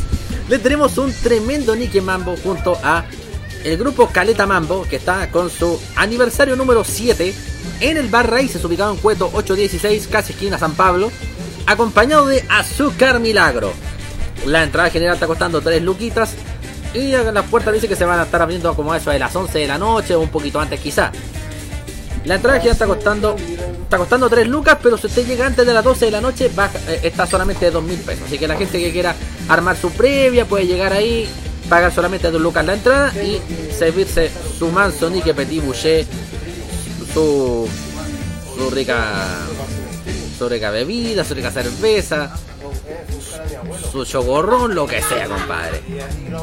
[0.49, 3.05] le tenemos un tremendo Nicky Mambo junto a
[3.65, 7.35] el grupo Caleta Mambo, que está con su aniversario número 7
[7.81, 11.11] en el Bar Raíces, ubicado en Cueto 816, casi esquina San Pablo,
[11.67, 13.73] acompañado de Azúcar Milagro.
[14.47, 16.35] La entrada general está costando 3 luquitas
[16.93, 19.59] y las puertas dice que se van a estar abriendo como eso de las 11
[19.59, 21.11] de la noche o un poquito antes quizá.
[22.27, 23.37] La entrada general está costando
[23.83, 26.51] está costando 3 lucas, pero si usted llega antes de las 12 de la noche
[26.51, 28.25] eh, está solamente de 2 mil pesos.
[28.27, 29.15] Así que la gente que quiera
[29.49, 31.29] armar su previa puede llegar ahí,
[31.69, 33.41] pagar solamente 2 lucas la entrada y
[33.73, 36.07] servirse su manso Nique Petit Boucher,
[37.13, 37.69] su,
[38.57, 39.45] su rica
[40.39, 42.35] su rica bebida, su rica cerveza,
[43.91, 45.83] su chogorrón, lo que sea, compadre.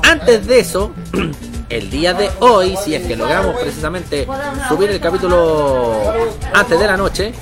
[0.04, 0.94] Antes de eso,
[1.70, 4.28] el día de hoy, si es que logramos precisamente
[4.68, 6.02] subir el capítulo
[6.54, 7.34] antes de la noche,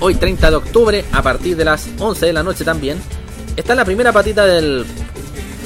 [0.00, 2.98] hoy 30 de octubre, a partir de las 11 de la noche también,
[3.56, 4.86] está la primera patita del,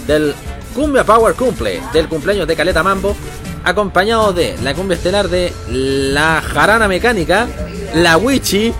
[0.07, 0.34] del
[0.75, 3.16] Cumbia Power Cumple, del cumpleaños de Caleta Mambo,
[3.64, 7.49] acompañado de la cumbia estelar de la Jarana Mecánica,
[7.95, 8.73] la Wichi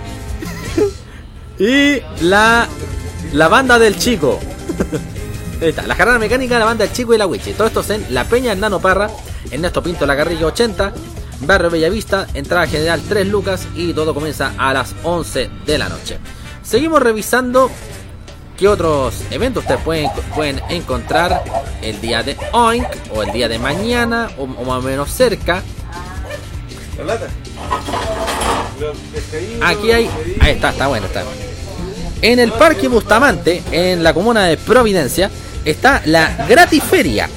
[1.59, 2.67] y la,
[3.33, 4.39] la banda del chico.
[5.61, 7.53] Ahí está, la jarana mecánica, la banda del chico y la Wichi.
[7.53, 9.11] Todo esto es en La Peña, Nano Parra,
[9.51, 10.91] Ernesto Pinto, La Carrilla 80,
[11.41, 16.17] Barrio Bellavista, entrada general 3 lucas y todo comienza a las 11 de la noche.
[16.63, 17.69] Seguimos revisando
[18.57, 21.43] qué otros eventos ustedes pueden, pueden encontrar
[21.81, 25.63] el día de Oink o el día de mañana o, o más o menos cerca.
[29.61, 30.09] Aquí hay.
[30.39, 31.23] Ahí está, está bueno, está.
[32.21, 35.29] En el Parque Bustamante, en la comuna de Providencia,
[35.65, 37.29] está la Gratiferia.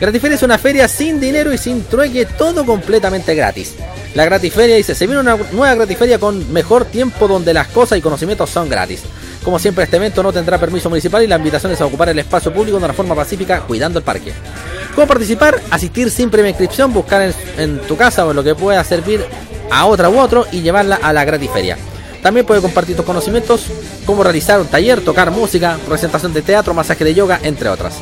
[0.00, 3.74] Gratiferia es una feria sin dinero y sin trueque, todo completamente gratis.
[4.14, 8.00] La Gratiferia dice, se viene una nueva Gratiferia con mejor tiempo donde las cosas y
[8.00, 9.02] conocimientos son gratis.
[9.48, 12.18] Como siempre este evento no tendrá permiso municipal y la invitación es a ocupar el
[12.18, 14.34] espacio público de una forma pacífica cuidando el parque.
[14.94, 15.58] ¿Cómo participar?
[15.70, 19.24] Asistir sin previa inscripción, buscar en, tu casa o en lo que pueda servir
[19.70, 21.78] a otra u otro y llevarla a la Gratiferia.
[22.22, 23.62] También puede compartir tus conocimientos,
[24.04, 27.94] cómo realizar un taller, tocar música, presentación de teatro, masaje de yoga, entre otras.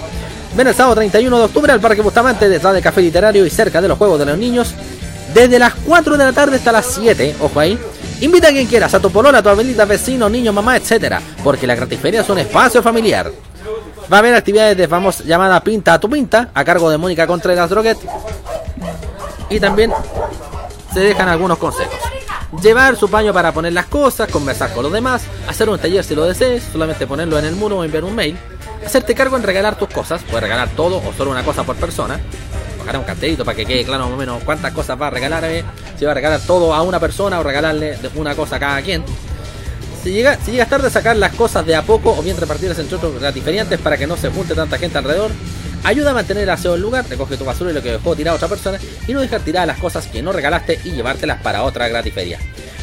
[0.57, 3.81] Ven el sábado 31 de octubre al Parque Bustamante, detrás del Café Literario y cerca
[3.81, 4.75] de los Juegos de los Niños,
[5.33, 7.79] desde las 4 de la tarde hasta las 7, ojo ahí.
[8.21, 11.67] Invita a quien quieras, a tu polola, a tu abuelita, vecino, niño, mamá, etcétera, porque
[11.67, 13.31] la gratiferia es un espacio familiar.
[14.11, 17.27] Va a haber actividades de famosa llamada Pinta a tu Pinta, a cargo de Mónica
[17.27, 17.99] Contreras Droguet.
[19.51, 19.93] Y también
[20.95, 21.99] se dejan algunos consejos.
[22.63, 26.15] Llevar su paño para poner las cosas, conversar con los demás, hacer un taller si
[26.15, 28.39] lo desees, solamente ponerlo en el muro o enviar un mail.
[28.85, 32.19] Hacerte cargo en regalar tus cosas, puedes regalar todo o solo una cosa por persona.
[32.87, 35.45] Bajar un cartelito para que quede claro más o menos cuántas cosas va a regalar,
[35.45, 35.65] eh,
[35.99, 39.03] si va a regalar todo a una persona o regalarle una cosa a cada quien.
[40.05, 42.97] Si, llega, si llegas tarde, sacar las cosas de a poco o bien repartirlas entre
[42.97, 45.33] otros gratiferiantes para que no se junte tanta gente alrededor.
[45.83, 48.37] Ayuda a mantener el aseo del lugar, recoge tu basura y lo que dejó tirado
[48.37, 48.79] otra persona
[49.09, 52.39] y no dejar tiradas las cosas que no regalaste y llevártelas para otra gratiferia.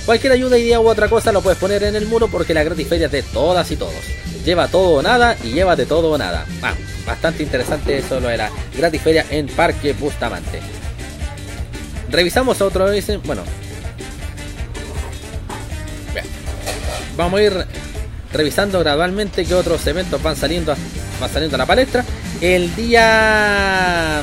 [0.05, 3.05] Cualquier ayuda, idea u otra cosa lo puedes poner en el muro porque la gratiferia
[3.05, 4.03] es de todas y todos.
[4.45, 6.45] Lleva todo o nada y llévate todo o nada.
[6.61, 6.73] Ah,
[7.05, 10.59] bastante interesante eso lo de la gratiferia en Parque Bustamante.
[12.09, 13.43] Revisamos vez, bueno.
[17.15, 17.65] Vamos a ir
[18.33, 20.75] revisando gradualmente qué otros eventos van saliendo,
[21.21, 22.03] van saliendo a la palestra.
[22.41, 24.21] El día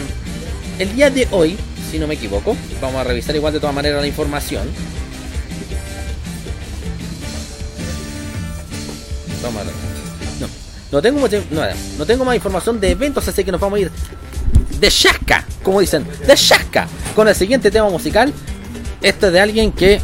[0.79, 1.59] el día de hoy,
[1.91, 4.66] si no me equivoco, vamos a revisar igual de todas maneras la información.
[9.43, 9.89] Vamos a.
[10.93, 11.20] No, tengo,
[11.51, 11.62] no,
[11.99, 13.91] no tengo más información de eventos, así que nos vamos a ir
[14.80, 18.32] de chasca, como dicen, de chasca, con el siguiente tema musical.
[19.03, 20.01] Este es de alguien que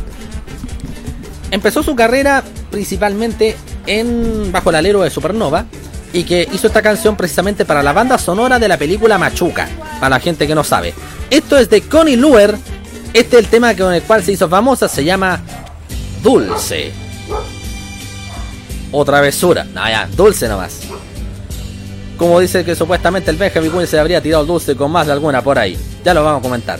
[1.51, 3.57] empezó su carrera principalmente
[3.87, 5.67] en bajo el alero de Supernova
[6.13, 9.69] y que hizo esta canción precisamente para la banda sonora de la película Machuca,
[10.01, 10.95] para la gente que no sabe.
[11.31, 12.57] Esto es de Connie Luer.
[13.13, 15.41] Este es el tema con el cual se hizo famosa, se llama
[16.23, 17.06] Dulce.
[18.93, 19.65] O travesura.
[19.65, 20.81] No, ya, dulce nomás.
[22.17, 25.43] Como dice que supuestamente el Benjamin Quinn se habría tirado dulce con más de alguna
[25.43, 25.77] por ahí.
[26.05, 26.79] Ya lo vamos a comentar.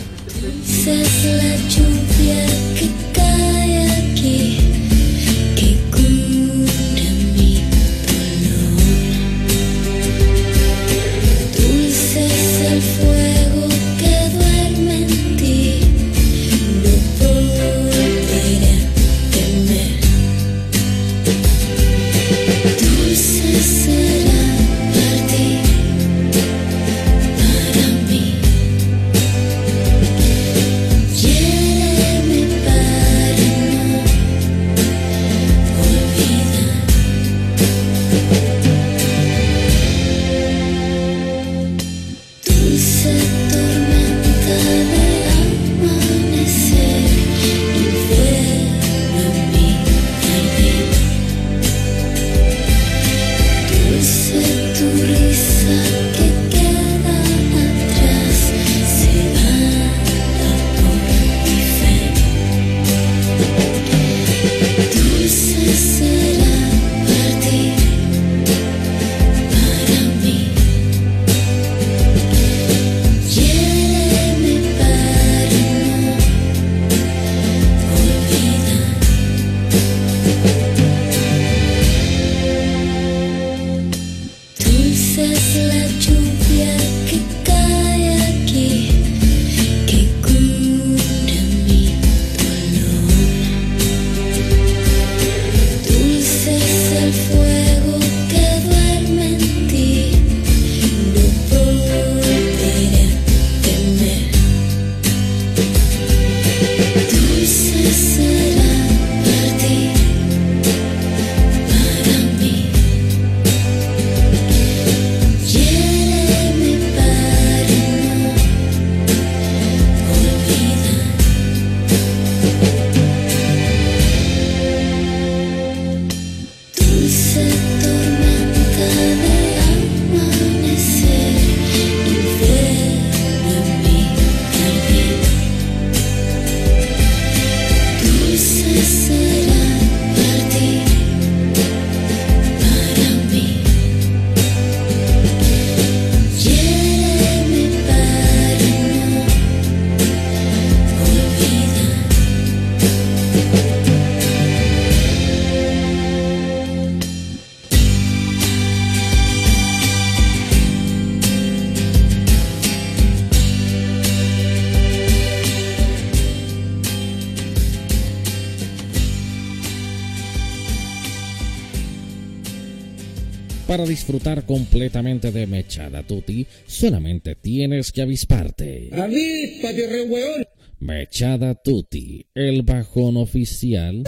[174.27, 178.89] Disfrutar completamente de Mechada Tutti, solamente tienes que avisparte.
[178.91, 180.45] Avíspate, re weón.
[180.79, 184.03] Mechada Tutti, el bajón oficial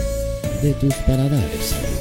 [0.62, 1.99] de tus paladares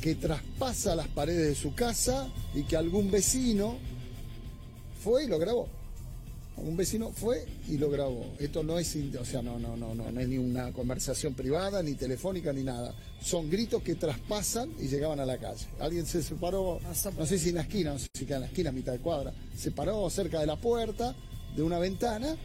[0.00, 3.76] Que traspasa las paredes de su casa y que algún vecino
[5.02, 5.68] fue y lo grabó.
[6.56, 8.24] Algún vecino fue y lo grabó.
[8.40, 11.82] Esto no es, o sea, no, no, no, no, no es ni una conversación privada,
[11.84, 12.94] ni telefónica, ni nada.
[13.22, 15.66] Son gritos que traspasan y llegaban a la calle.
[15.78, 16.80] Alguien se separó,
[17.16, 18.92] no sé si en la esquina, no sé si queda en la esquina, a mitad
[18.92, 21.14] de cuadra, se paró cerca de la puerta
[21.56, 22.36] de una ventana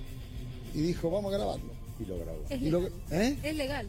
[0.75, 1.71] y dijo, vamos a grabarlo.
[1.99, 2.39] Y lo grabó.
[2.51, 3.37] Y lo- ¿eh?
[3.43, 3.87] Es legal.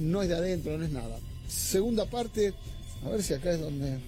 [0.00, 1.18] No es de adentro, no es nada.
[1.48, 2.54] Segunda parte,
[3.04, 3.98] a ver si acá es donde.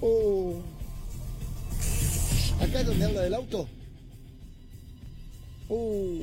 [0.00, 0.60] Oh.
[2.60, 3.68] Acá es donde habla del auto.
[5.68, 6.18] Oh.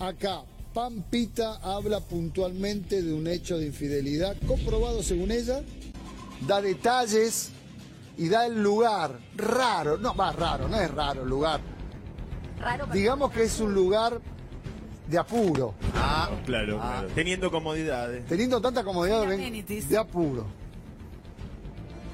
[0.00, 5.62] Acá, Pampita habla puntualmente de un hecho de infidelidad comprobado según ella,
[6.46, 7.50] da detalles
[8.16, 11.60] y da el lugar raro, no, más raro, no es raro el lugar.
[12.92, 14.20] Digamos que es un lugar
[15.12, 15.74] de apuro.
[15.94, 17.08] Ah, claro, claro.
[17.14, 18.26] Teniendo comodidades.
[18.26, 20.46] Teniendo tanta comodidad ven, de apuro.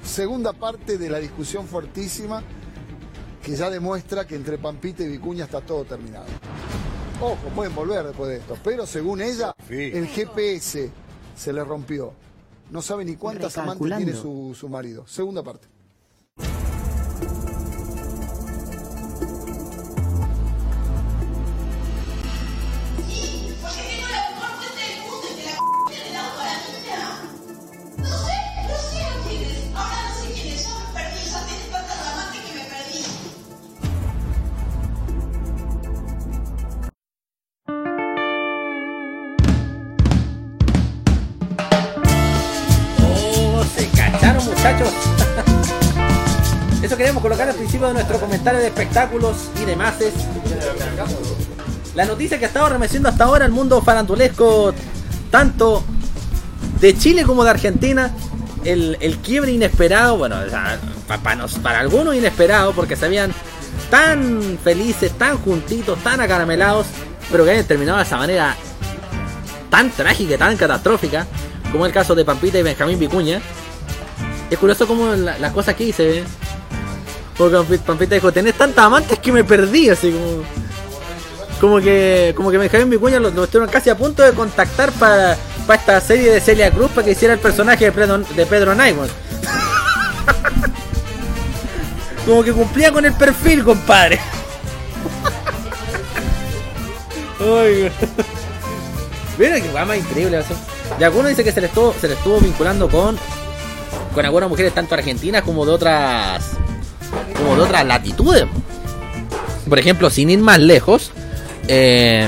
[0.03, 2.43] Segunda parte de la discusión fortísima
[3.41, 6.25] que ya demuestra que entre Pampita y Vicuña está todo terminado.
[7.21, 10.91] Ojo, pueden volver después de esto, pero según ella, el GPS
[11.37, 12.13] se le rompió.
[12.69, 15.07] No sabe ni cuántas amantes tiene su, su marido.
[15.07, 15.67] Segunda parte.
[46.99, 49.93] Queremos colocar al principio de nuestro comentario de espectáculos y demás.
[51.95, 54.73] La noticia que ha estado remeciendo hasta ahora el mundo farandulesco,
[55.31, 55.81] tanto
[56.81, 58.11] de Chile como de Argentina,
[58.65, 60.35] el, el quiebre inesperado, bueno,
[61.07, 63.31] para, para, nos- para algunos inesperado, porque se habían
[63.89, 66.85] tan felices, tan juntitos, tan acaramelados,
[67.31, 68.57] pero que hayan terminado de esa manera
[69.69, 71.25] tan trágica, tan catastrófica,
[71.71, 73.39] como el caso de Pampita y Benjamín Vicuña.
[74.51, 76.23] Es curioso como la- las cosas que hice, ¿eh?
[77.85, 80.43] Pampita dijo, tenés tantas amantes que me perdí, así como...
[81.59, 85.35] Como que, como que Benjamín Vicuña lo, lo estuvieron casi a punto de contactar para,
[85.67, 88.73] para esta serie de Celia Cruz para que hiciera el personaje de Pedro, de Pedro
[88.75, 89.09] Naimon.
[92.25, 94.19] como que cumplía con el perfil, compadre.
[97.41, 97.91] Ay,
[99.37, 100.53] Mira que va más increíble eso.
[100.97, 103.19] Y algunos dicen que se le estuvo, se le estuvo vinculando con
[104.13, 106.51] con algunas mujeres tanto argentinas como de otras
[107.35, 108.45] como de otras latitudes.
[109.67, 111.11] Por ejemplo, sin ir más lejos,
[111.67, 112.27] eh,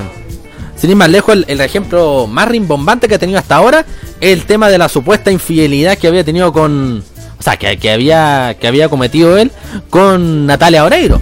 [0.75, 3.85] sin ir más lejos, el, ejemplo más rimbombante que ha tenido hasta ahora
[4.19, 7.03] el tema de la supuesta infidelidad que había tenido con,
[7.39, 9.51] o sea, que, que había que había cometido él
[9.89, 11.21] con Natalia Oreiro.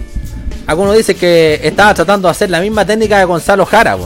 [0.68, 3.98] Algunos dicen que estaba tratando de hacer la misma técnica de Gonzalo Jara.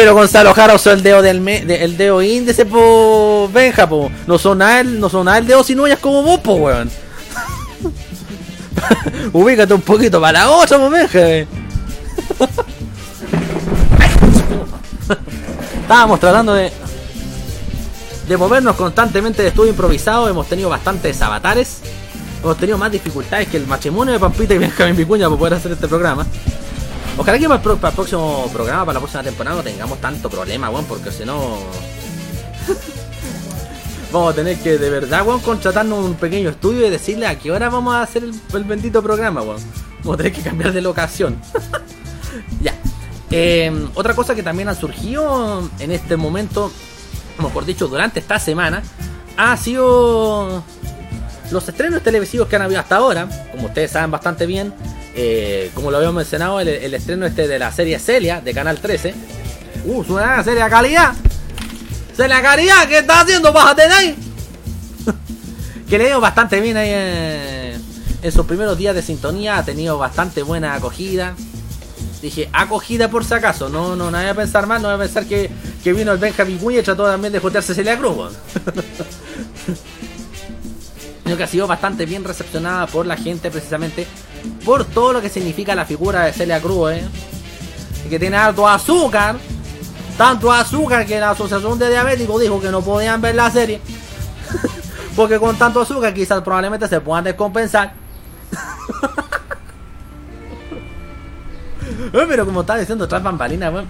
[0.00, 4.10] Pero Gonzalo Jara usó el dedo del me- el dedo índice, po, Benja, po.
[4.26, 6.90] No son nada no son nada el dedo sin uñas como vos, po, weón.
[9.34, 11.18] Ubícate un poquito para la otra, po, Benja.
[15.82, 16.72] Estábamos tratando de
[18.26, 21.80] de movernos constantemente de estudio improvisado, hemos tenido bastantes avatares,
[22.42, 25.72] hemos tenido más dificultades que el matrimonio de Pampita y Benjamín Vicuña para poder hacer
[25.72, 26.26] este programa.
[27.18, 30.00] Ojalá que para el, pro- para el próximo programa, para la próxima temporada, no tengamos
[30.00, 31.58] tanto problema, weón, porque si no.
[34.12, 37.50] vamos a tener que, de verdad, weón, contratarnos un pequeño estudio y decirle a qué
[37.52, 39.60] hora vamos a hacer el, el bendito programa, weón.
[40.00, 41.36] Vamos a tener que cambiar de locación.
[42.62, 42.74] ya.
[43.30, 46.72] Eh, otra cosa que también ha surgido en este momento,
[47.38, 48.82] mejor dicho, durante esta semana,
[49.36, 50.64] ha sido
[51.50, 53.28] los estrenos televisivos que han habido hasta ahora.
[53.52, 54.72] Como ustedes saben bastante bien,
[55.14, 58.78] eh, como lo habíamos mencionado, el, el estreno este de la serie Celia de Canal
[58.78, 59.14] 13.
[59.84, 61.12] Uh, es una serie de calidad.
[62.16, 63.52] Celia calidad, ¿qué está haciendo?
[63.52, 64.16] Bájate de ahí.
[65.88, 66.90] que le ido bastante bien ahí
[68.22, 69.58] en sus primeros días de sintonía.
[69.58, 71.34] Ha tenido bastante buena acogida.
[72.22, 73.68] Dije, acogida por si acaso.
[73.68, 75.50] No, no, no voy a pensar mal, no voy a pensar que,
[75.82, 78.32] que vino el Benjamin Cuña y trató también de jotearse Celia Cruz.
[81.24, 84.06] Creo que ha sido bastante bien recepcionada por la gente precisamente
[84.64, 87.04] por todo lo que significa la figura de Celia Cruz, ¿eh?
[88.08, 89.36] Que tiene alto azúcar,
[90.18, 93.80] tanto azúcar que la Asociación de Diabéticos dijo que no podían ver la serie.
[95.16, 97.92] Porque con tanto azúcar quizás probablemente se puedan descompensar.
[102.12, 103.88] Eh, Pero como estaba diciendo tras bambalinas, weón,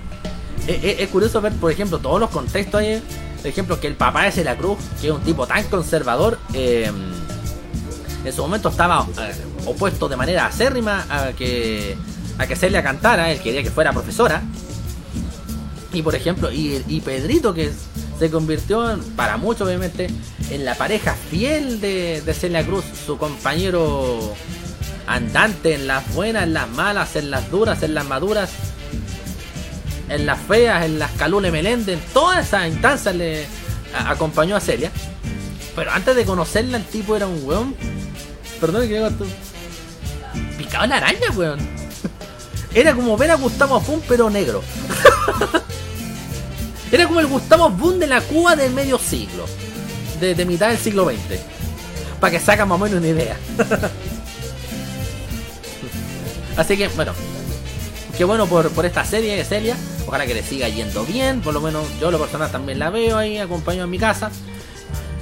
[0.67, 3.03] es, es- es curioso ver, por ejemplo, todos los contextos ahí.
[3.39, 6.91] Por ejemplo, que el papá de Celia Cruz, que es un tipo tan conservador, eh,
[8.25, 9.35] en su momento estaba eh,
[9.67, 11.97] opuesto de manera acérrima a que,
[12.39, 14.43] a que Celia cantara, él quería que fuera profesora.
[15.93, 17.73] Y por ejemplo, y, Pedrito que
[18.19, 20.09] se convirtió, para muchos obviamente,
[20.51, 24.35] en la pareja fiel de, Celia Cruz, su compañero
[25.07, 28.51] andante en las buenas, en las malas, en las duras, en las maduras,
[30.09, 33.47] en las feas, en las calule melende, en todas esas instancias le
[33.93, 34.93] acompañó a Celia.
[35.75, 37.75] Pero antes de conocerla, el tipo era un weón.
[38.61, 39.11] Perdón que.
[40.71, 41.59] Picado en araña, weón.
[42.73, 44.63] Era como ver a Gustavo Fun, pero negro.
[46.93, 49.47] Era como el Gustavo Boom de la Cuba del medio siglo.
[50.21, 51.41] De, mitad del siglo XX.
[52.21, 53.37] Para que sacan más o menos una idea.
[56.57, 57.15] Así que, bueno.
[58.17, 59.77] Qué bueno por, por esta serie de Celia.
[60.07, 61.41] Ojalá que le siga yendo bien.
[61.41, 64.31] Por lo menos yo lo personal también la veo ahí, acompaño en mi casa.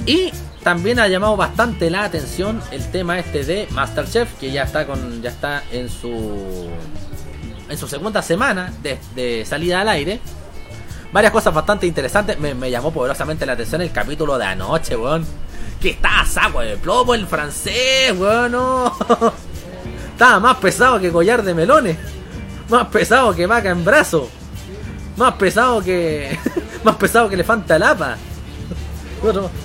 [0.05, 0.31] Y
[0.63, 5.23] también ha llamado bastante la atención el tema este de Masterchef, que ya está con.
[5.23, 6.69] ya está en su.
[7.69, 10.21] en su segunda semana de, salida al aire.
[11.13, 12.39] Varias cosas bastante interesantes.
[12.39, 15.25] Me, llamó poderosamente la atención el capítulo de anoche, weón.
[15.81, 18.55] Que está saco de plomo el francés, weón.
[20.13, 21.97] Estaba más pesado que collar de melones.
[22.69, 24.29] Más pesado que vaca en brazo.
[25.17, 26.37] Más pesado que.
[26.85, 28.17] más pesado que elefante lapa.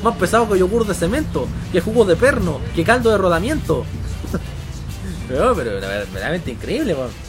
[0.04, 1.48] Más pesado que yogur de cemento.
[1.72, 2.60] Que jugo de perno.
[2.76, 3.86] Que caldo de rodamiento.
[5.28, 7.24] pero, pero verdaderamente increíble, weón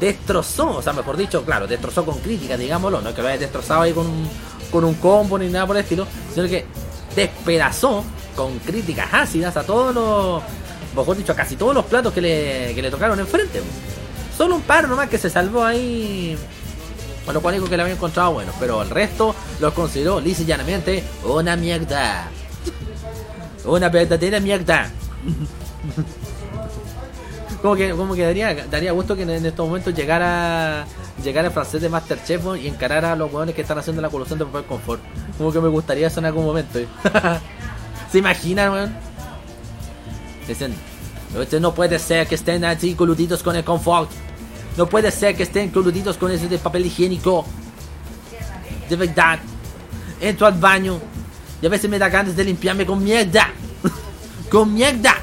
[0.00, 3.38] destrozó, o sea, mejor dicho, claro, destrozó con crítica, digámoslo, no es que lo haya
[3.38, 4.28] destrozado ahí con un,
[4.70, 6.66] con un combo ni nada por el estilo, sino que
[7.14, 8.04] despedazó
[8.36, 10.42] con críticas ácidas a todos los,
[10.94, 13.62] mejor dicho, a casi todos los platos que le, que le tocaron enfrente.
[14.36, 16.36] Solo un par nomás que se salvó ahí,
[17.24, 20.42] con lo cual dijo que le había encontrado bueno, pero el resto los consideró lisa
[20.42, 22.28] y llanamente una mierda.
[23.64, 24.90] Una verdadera mierda.
[27.62, 30.84] Como que, como que daría, daría gusto que en, en estos momentos llegara
[31.22, 34.38] llegara el francés de Masterchef y encarara a los hueones que están haciendo la colusión
[34.38, 35.00] de papel confort.
[35.38, 36.78] Como que me gustaría eso en algún momento.
[38.12, 38.94] ¿Se imaginan, weón?
[40.46, 40.74] Dicen,
[41.40, 44.10] "Este no puede ser que estén así coluditos con el confort.
[44.76, 47.46] No puede ser que estén coluditos con ese de papel higiénico.
[48.88, 49.38] De verdad.
[50.20, 51.00] Entro al baño
[51.62, 53.50] y a veces me da ganas de limpiarme con mierda.
[54.50, 55.16] con mierda.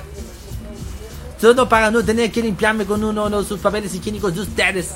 [1.39, 4.91] Solo para no tener que limpiarme con uno de sus papeles higiénicos de ustedes.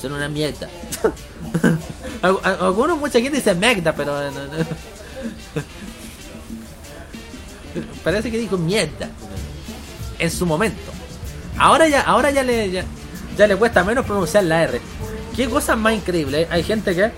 [0.00, 0.68] Son una mierda.
[2.22, 4.30] Al- al- Algunos, mucha gente dice mierda, pero.
[4.30, 4.40] no.
[8.04, 9.08] Parece que dijo mierda.
[10.18, 10.89] En su momento.
[11.60, 12.70] Ahora ya, ahora ya le,
[13.36, 14.80] ya, le cuesta menos pronunciar la R.
[15.36, 16.42] Qué cosa más increíble.
[16.42, 16.48] ¿eh?
[16.50, 17.10] Hay gente que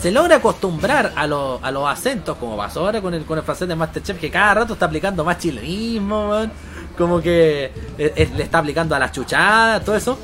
[0.00, 3.44] se logra acostumbrar a, los- a los acentos, como pasó ahora con el, con el
[3.44, 6.52] francés de Masterchef, que cada rato está aplicando más chilenismo, weón.
[6.98, 10.18] como que eh, le está aplicando a las chuchadas, todo eso.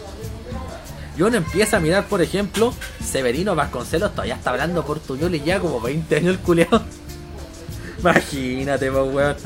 [1.16, 2.72] Y uno empieza a mirar, por ejemplo,
[3.05, 6.82] Severino Vasconcelos todavía está hablando portuñol y ya como 20 años el culiao.
[8.01, 9.36] Imagínate, pues, weón.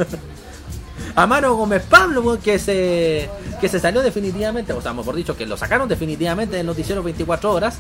[1.14, 3.28] Amaro Gómez Pablo, weón, que se,
[3.60, 7.52] que se salió definitivamente, o sea, mejor dicho, que lo sacaron definitivamente del noticiero 24
[7.52, 7.76] horas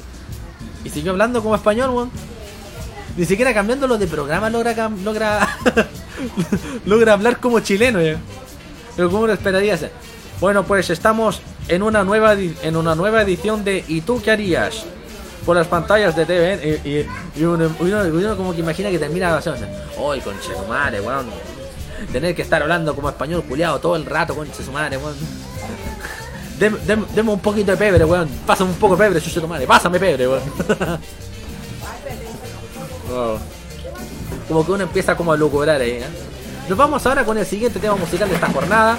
[0.84, 2.10] y siguió hablando como español, weón.
[3.16, 5.46] Ni siquiera cambiándolo de programa logra logra
[6.86, 8.16] logra hablar como chileno, ya.
[8.96, 9.84] Pero como lo esperarías.
[10.40, 14.84] Bueno, pues estamos en una nueva en una nueva edición de ¿Y tú qué harías?
[15.46, 17.06] Por las pantallas de TV y, y-
[17.36, 19.68] y uno, como que imagina que termina la grabación.
[20.10, 21.26] ¡Ay, conche su madre, weón!
[22.10, 25.14] Tener que estar hablando como español culiado todo el rato, conche su madre, weón.
[26.58, 28.28] Dem- dem- Deme un poquito de pebre, weón.
[28.46, 29.66] Pásame un poco de pebre, chuche tu madre.
[29.66, 30.42] Pásame pebre, weón.
[34.48, 36.04] Como que uno empieza como a lucubrar ahí, ¿eh?
[36.68, 38.96] Nos vamos ahora con el siguiente tema musical de esta jornada.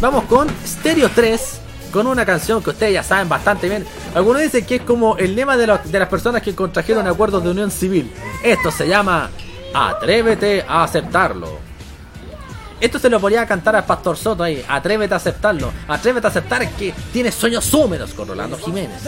[0.00, 1.60] Vamos con Stereo 3,
[1.92, 3.84] con una canción que ustedes ya saben bastante bien.
[4.14, 7.70] Algunos dicen que es como el lema de las personas que contrajeron acuerdos de unión
[7.70, 8.10] civil.
[8.42, 9.30] Esto se llama
[9.74, 11.58] Atrévete a aceptarlo.
[12.84, 14.62] Esto se lo podría cantar al Pastor Soto ahí.
[14.68, 15.72] Atrévete a aceptarlo.
[15.88, 19.02] Atrévete a aceptar que tienes sueños húmedos con Rolando Jiménez.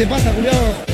[0.00, 0.89] Te pasa, culiao?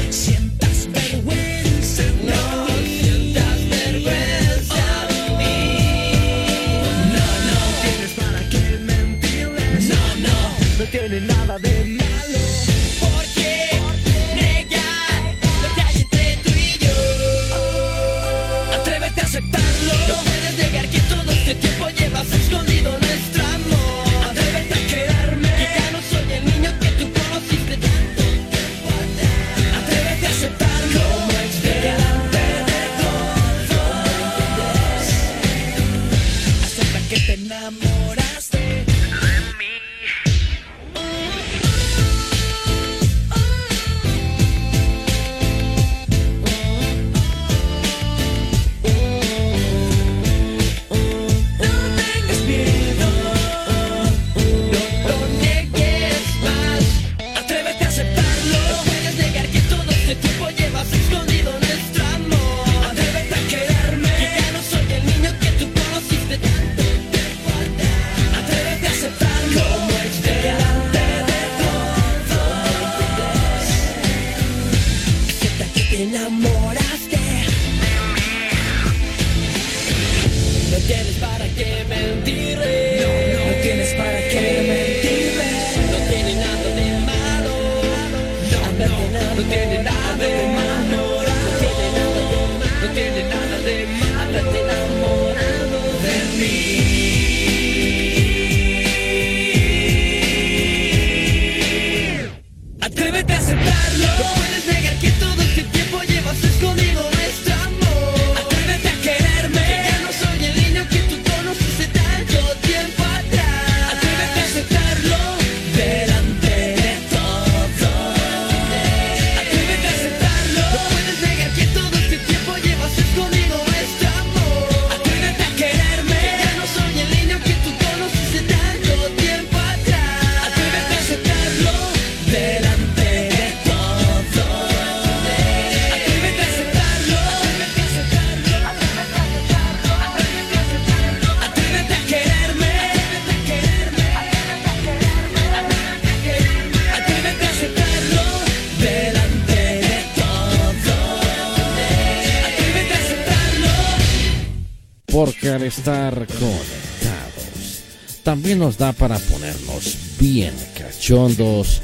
[161.06, 161.82] Cachondos.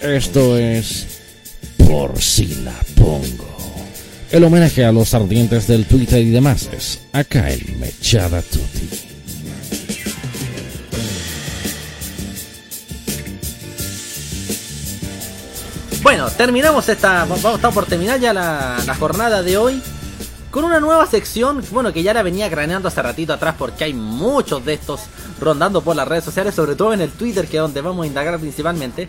[0.00, 1.20] Esto es
[1.76, 3.46] Por si la pongo.
[4.30, 8.88] El homenaje a los ardientes del Twitter y demás es acá en Mechada Tutti.
[16.02, 17.26] Bueno, terminamos esta.
[17.26, 19.82] Vamos, estamos por terminar ya la, la jornada de hoy.
[20.50, 23.94] Con una nueva sección, bueno, que ya la venía craneando hace ratito atrás porque hay
[23.94, 25.00] muchos de estos
[25.42, 28.06] rondando por las redes sociales, sobre todo en el Twitter, que es donde vamos a
[28.06, 29.08] indagar principalmente,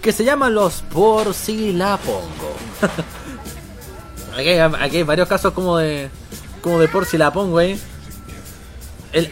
[0.00, 2.54] que se llaman los por si la pongo.
[4.36, 6.10] aquí, hay, varios casos como de
[6.62, 7.78] como de por si la pongo, eh.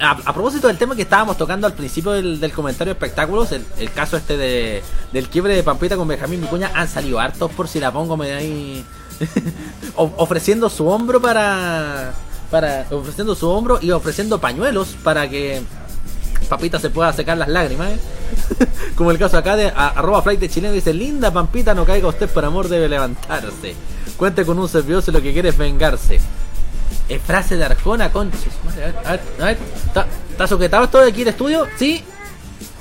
[0.01, 3.91] A, propósito del tema que estábamos tocando al principio del, del comentario de espectáculos, el,
[3.91, 4.81] caso este de,
[5.13, 8.33] del quiebre de Pampita con Benjamín Vicuña, han salido hartos por si la pongo me
[8.33, 8.85] ahí
[9.97, 12.15] ofreciendo su hombro para
[12.49, 15.63] para ofreciendo su hombro y ofreciendo pañuelos para que
[16.53, 17.99] Pampita se pueda secar las lágrimas, ¿eh?
[18.95, 22.09] Como el caso acá de a- arroba flight de chileno dice, linda Pampita, no caiga
[22.09, 23.75] usted por amor, debe levantarse.
[24.19, 26.21] Cuente con un servidor si lo que quiere es vengarse.
[27.09, 28.93] Es frase de Arjona, madre.
[29.05, 30.07] A ver, a.
[30.31, 31.67] ¿Está, sujetado esto de aquí el estudio?
[31.77, 32.05] Sí.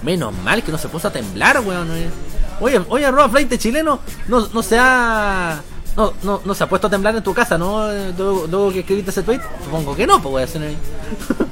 [0.03, 1.89] Menos mal que no se puso a temblar, weón.
[1.91, 2.09] eh.
[2.59, 5.61] Oye, oye, arroba flight chileno, no, no se ha.
[5.95, 7.89] No, no, no se ha puesto a temblar en tu casa, ¿no?
[7.91, 9.39] Eh, Luego, que escribiste ese tweet.
[9.63, 10.77] Supongo que no, pues ahí.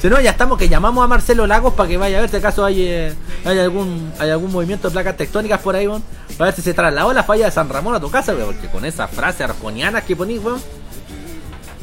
[0.00, 2.36] Si no, ya estamos que llamamos a Marcelo Lagos para que vaya a ver si
[2.36, 3.12] acaso hay, eh,
[3.44, 6.02] hay algún hay algún movimiento de placas tectónicas por ahí, weón.
[6.38, 8.54] Para ver si se trasladó la falla de San Ramón a tu casa, weón.
[8.54, 10.60] Porque con esa frase arjoniana que ponís, weón.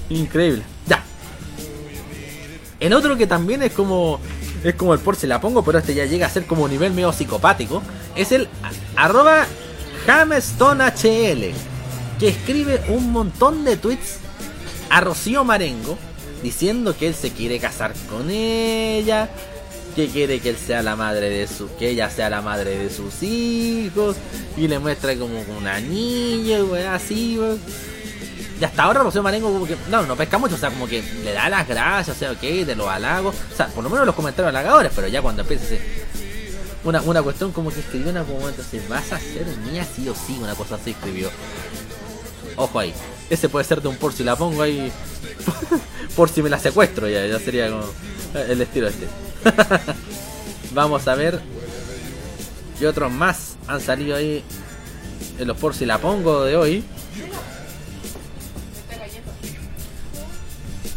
[0.10, 0.64] Increíble.
[0.88, 1.04] Ya.
[2.80, 4.20] El otro que también es como.
[4.64, 6.94] Es como el por si la pongo, pero este ya llega a ser como nivel
[6.94, 7.84] medio psicopático.
[8.16, 8.50] Es el
[8.96, 9.46] arroba
[10.08, 11.54] HamestonHL.
[12.20, 14.18] Que escribe un montón de tweets
[14.90, 16.00] a Rocío Marengo.
[16.44, 19.30] Diciendo que él se quiere casar con ella.
[19.96, 21.76] Que quiere que él sea la madre de su.
[21.78, 24.16] Que ella sea la madre de sus hijos.
[24.56, 27.40] Y le muestra como una niña, weá, así.
[28.60, 31.04] Y hasta ahora Rocío Marengo como que, no, no pesca mucho, o sea, como que
[31.24, 34.06] le da las gracias, o sea, ok, de los halagos, o sea, por lo menos
[34.06, 35.76] los comentarios halagadores, pero ya cuando empieza
[36.84, 40.10] una, una cuestión como que escribió en algún momento, si vas a ser mía sí
[40.10, 41.30] o sí, una cosa así escribió.
[42.56, 42.94] Ojo ahí,
[43.30, 44.92] ese puede ser de un por si la pongo ahí,
[46.16, 47.84] por si me la secuestro, ya, ya sería como
[48.34, 49.08] el estilo este.
[50.74, 51.40] Vamos a ver
[52.80, 54.44] qué otros más han salido ahí
[55.40, 56.84] en los por si la pongo de hoy.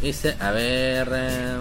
[0.03, 1.57] Dice, a ver, eh.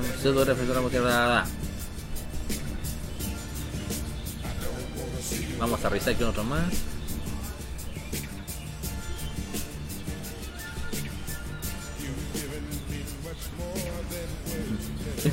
[5.60, 6.89] Vamos a revisar aquí otro más.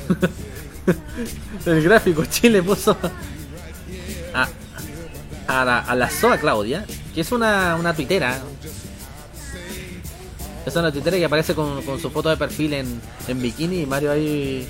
[1.66, 2.96] El gráfico Chile puso
[4.34, 4.48] a,
[5.48, 6.84] a la, a Soa Claudia,
[7.14, 8.40] que es una, una tuitera.
[10.64, 13.86] Es una tuitera que aparece con, con su foto de perfil en, en bikini y
[13.86, 14.66] Mario ahí.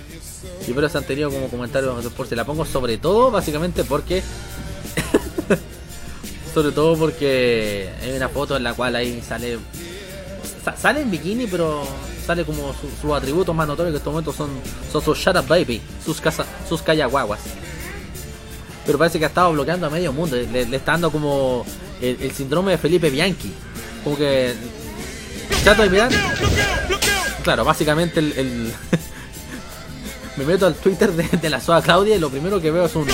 [0.66, 4.22] Y pero se han tenido como comentarios por si la pongo, sobre todo básicamente porque.
[6.54, 9.58] sobre todo porque hay una foto en la cual ahí sale.
[10.66, 11.86] Sa- sale en bikini, pero
[12.26, 14.50] sale como su- sus atributos más notorios que en estos momentos son,
[14.90, 17.38] son sus Shut Up Baby, sus, casa, sus callaguaguas.
[18.84, 20.36] Pero parece que ha estado bloqueando a medio mundo.
[20.36, 21.64] Le, le está dando como
[22.00, 23.52] el, síndrome de Felipe Bianchi.
[24.04, 24.54] Como que.
[25.64, 26.10] Trato de mirar.
[27.42, 28.72] Claro, básicamente el.
[30.36, 33.06] me meto al Twitter de, la Soa Claudia y lo primero que veo es un.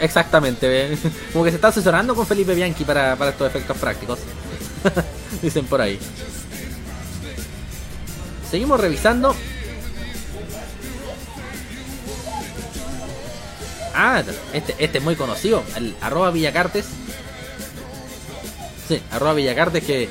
[0.00, 0.98] Exactamente,
[1.32, 4.18] como que se está asesorando con Felipe Bianchi para, para estos efectos prácticos.
[5.42, 5.98] Dicen por ahí.
[8.50, 9.34] Seguimos revisando.
[13.94, 14.22] Ah,
[14.52, 15.62] este, este es muy conocido.
[15.76, 16.84] El arroba Villacartes.
[18.88, 20.08] Sí, arroba Villacartes que.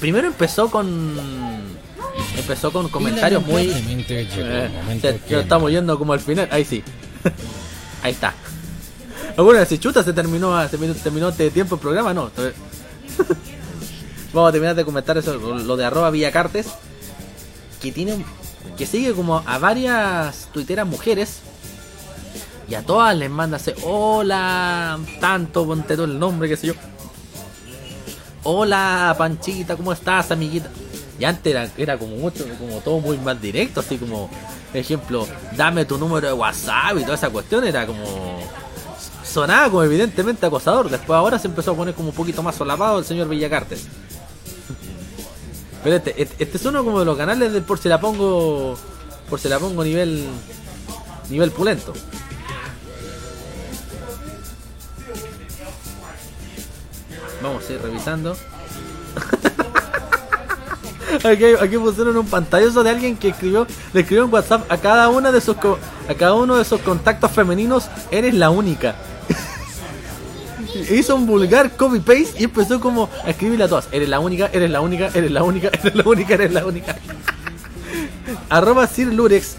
[0.00, 1.16] Primero empezó con.
[2.36, 3.70] Empezó con comentarios muy.
[3.70, 4.70] Eh,
[5.00, 6.48] se- que- estamos yendo como al final.
[6.50, 6.82] Ahí sí.
[8.02, 8.34] Ahí está.
[9.36, 12.30] Bueno, si chuta se terminó, se terminó, terminó este tiempo el programa, no.
[14.32, 16.68] Vamos a terminar de comentar eso, lo de arroba Villacartes.
[17.80, 18.24] Que tiene
[18.76, 21.40] que sigue como a varias tuiteras mujeres.
[22.68, 26.74] Y a todas les manda hola, tanto, ponte todo el nombre, qué sé yo.
[28.44, 30.70] Hola, Panchita, ¿cómo estás, amiguita?
[31.18, 34.30] Y antes era, era como mucho, como todo muy más directo, así como,
[34.72, 38.40] ejemplo, dame tu número de WhatsApp y toda esa cuestión, era como.
[39.32, 40.90] Sonaba como evidentemente acosador.
[40.90, 43.86] Después ahora se empezó a poner como un poquito más solapado el señor Villacartes.
[45.82, 48.76] Pero este, este, este es uno como de los canales del por si la pongo.
[49.30, 50.26] Por si la pongo nivel.
[51.30, 51.94] Nivel pulento.
[57.42, 58.36] Vamos a ir revisando.
[61.24, 65.10] Aquí, aquí pusieron un pantallazo de alguien que escribió, le escribió en WhatsApp a cada
[65.10, 68.96] una de sus a cada uno de sus contactos femeninos, eres la única.
[70.90, 74.50] Hizo un vulgar copy paste y empezó como a escribirle a todas, eres la única,
[74.52, 76.96] eres la única, eres la única, eres la única, eres la única.
[78.48, 79.56] Arroba Sir Lurex.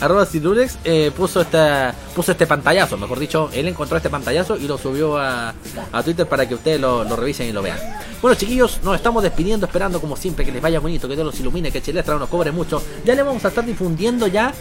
[0.00, 4.56] Arroba Sir Lurex eh, puso esta puso este pantallazo, mejor dicho, él encontró este pantallazo
[4.56, 5.54] y lo subió a,
[5.92, 7.78] a Twitter para que ustedes lo, lo revisen y lo vean.
[8.22, 11.38] Bueno chiquillos, nos estamos despidiendo, esperando como siempre que les vaya bonito, que Dios los
[11.40, 12.82] ilumine, que Chilestra nos cobre mucho.
[13.04, 14.54] Ya le vamos a estar difundiendo ya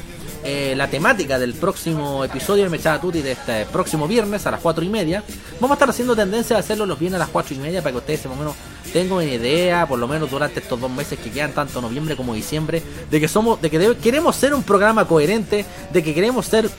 [0.44, 4.62] eh, la temática del próximo episodio de Mechada Tuti de este próximo viernes a las
[4.62, 5.24] 4 y media.
[5.60, 7.92] Vamos a estar haciendo tendencia a hacerlo los viernes a las 4 y media para
[7.92, 8.56] que ustedes más o menos
[8.94, 12.34] tengan una idea, por lo menos durante estos dos meses que quedan, tanto noviembre como
[12.34, 12.82] diciembre,
[13.12, 16.70] de que somos, de que queremos ser un programa coherente, de que queremos ser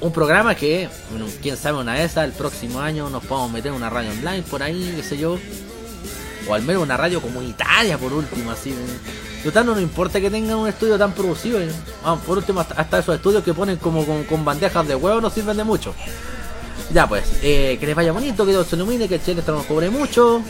[0.00, 3.72] un programa que, bueno, quién sabe una de esas, el próximo año nos podemos meter
[3.72, 5.38] una radio online por ahí, qué sé yo.
[6.48, 8.74] O al menos una radio comunitaria por último, así.
[9.44, 11.60] Total, no nos importa que tengan un estudio tan producido.
[11.60, 11.70] eh.
[12.02, 15.56] Vamos, por último, hasta, esos estudios que ponen como con, bandejas de huevo no sirven
[15.56, 15.94] de mucho.
[16.92, 19.66] Ya pues, eh, que les vaya bonito, que Dios se ilumine, que el Chile nos
[19.66, 20.42] cobre mucho.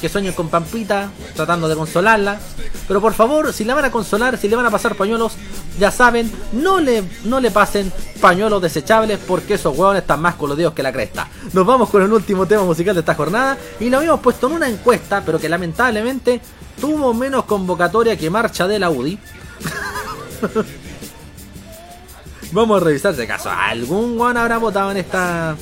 [0.00, 2.38] Que sueñen con Pampita, tratando de consolarla.
[2.86, 5.32] Pero por favor, si la van a consolar, si le van a pasar pañuelos,
[5.78, 10.74] ya saben, no le, no le pasen pañuelos desechables porque esos huevones están más colodidos
[10.74, 11.28] que la cresta.
[11.52, 14.54] Nos vamos con el último tema musical de esta jornada y lo habíamos puesto en
[14.54, 16.40] una encuesta, pero que lamentablemente
[16.80, 19.18] tuvo menos convocatoria que marcha de la UDI.
[22.52, 25.56] Vamos a revisar si acaso algún guan habrá votado en esta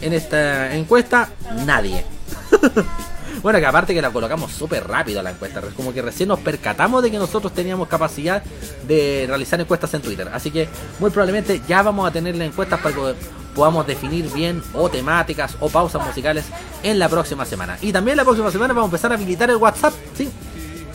[0.00, 1.28] en esta encuesta.
[1.66, 2.04] Nadie.
[3.48, 5.60] bueno, que aparte que la colocamos súper rápido la encuesta.
[5.60, 8.42] Es como que recién nos percatamos de que nosotros teníamos capacidad
[8.86, 10.28] de realizar encuestas en Twitter.
[10.34, 10.68] Así que
[10.98, 13.14] muy probablemente ya vamos a tener las encuestas para que
[13.54, 16.44] podamos definir bien o temáticas o pausas musicales
[16.82, 17.78] en la próxima semana.
[17.80, 19.94] Y también la próxima semana vamos a empezar a habilitar el WhatsApp.
[20.14, 20.28] Sí,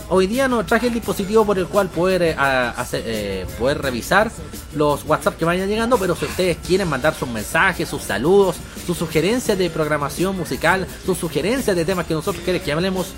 [0.09, 4.29] Hoy día no traje el dispositivo por el cual poder, eh, hacer, eh, poder revisar
[4.75, 8.97] los WhatsApp que vayan llegando, pero si ustedes quieren mandar sus mensajes, sus saludos, sus
[8.97, 13.13] sugerencias de programación musical, sus sugerencias de temas que nosotros queremos que hablemos,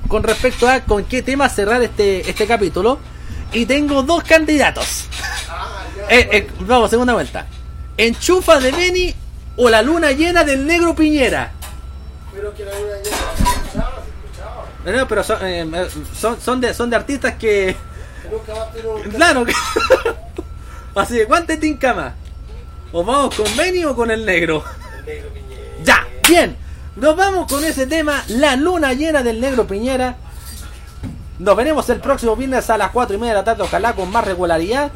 [0.08, 2.98] con respecto a con qué tema cerrar este, este capítulo.
[3.52, 5.04] Y tengo dos candidatos.
[6.10, 7.46] Eh, eh, vamos, segunda vuelta.
[7.96, 9.14] ¿Enchufa de Beni
[9.56, 11.52] o la luna llena del negro Piñera?
[14.84, 17.74] No, no, pero son, eh, son, son de, son de artistas que...
[19.10, 19.52] Claro, que...
[20.96, 22.14] Así que, ¿cuánto te incama?
[22.92, 24.64] ¿O vamos con Beni o con el negro?
[25.84, 26.56] Ya, bien.
[26.96, 30.16] Nos vamos con ese tema, la luna llena del negro Piñera.
[31.38, 34.10] Nos veremos el próximo viernes a las 4 y media de la tarde, ojalá con
[34.10, 34.90] más regularidad,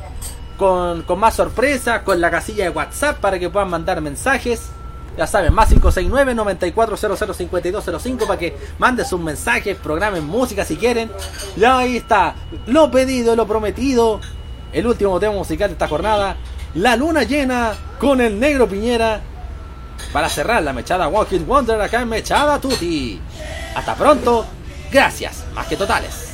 [0.56, 4.70] con, con más sorpresas, con la casilla de WhatsApp para que puedan mandar mensajes.
[5.18, 11.10] Ya saben, más 569-9400-5205 para que manden sus mensajes, programen música si quieren.
[11.56, 12.34] Ya ahí está,
[12.66, 14.22] lo pedido, lo prometido.
[14.72, 16.36] El último tema musical de esta jornada,
[16.74, 19.20] La Luna Llena con el Negro Piñera.
[20.12, 23.20] Para cerrar la mechada Walking Wonder acá en Mechada Tutti.
[23.74, 24.46] Hasta pronto,
[24.90, 26.30] gracias, más que totales.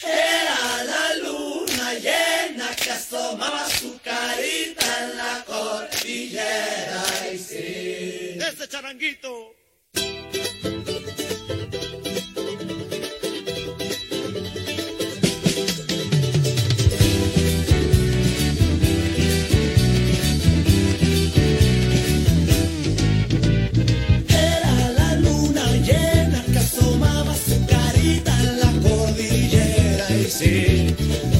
[0.00, 7.02] Era la luna llena que asomaba su carita en la cordillera.
[7.30, 9.57] Ese charanguito.
[30.38, 31.37] Cordillera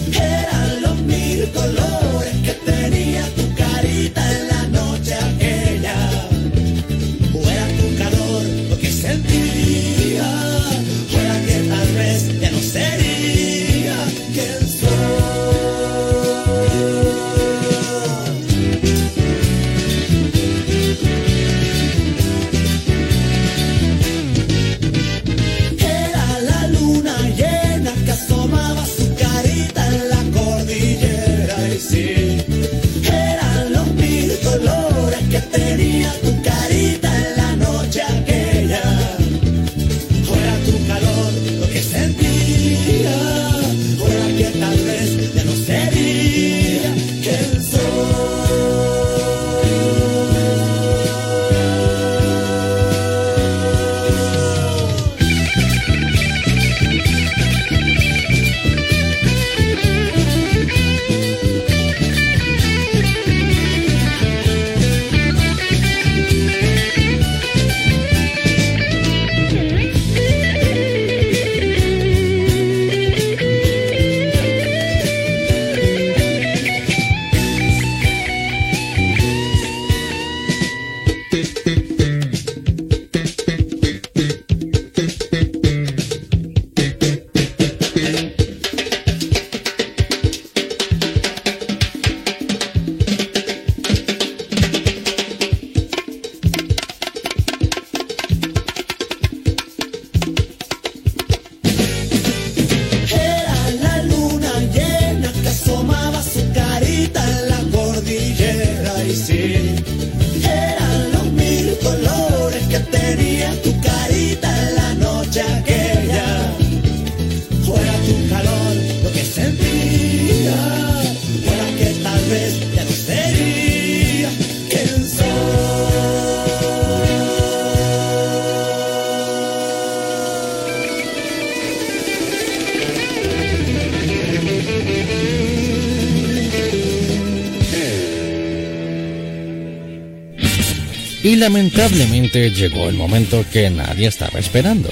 [141.48, 144.90] lamentablemente llegó el momento que nadie estaba esperando.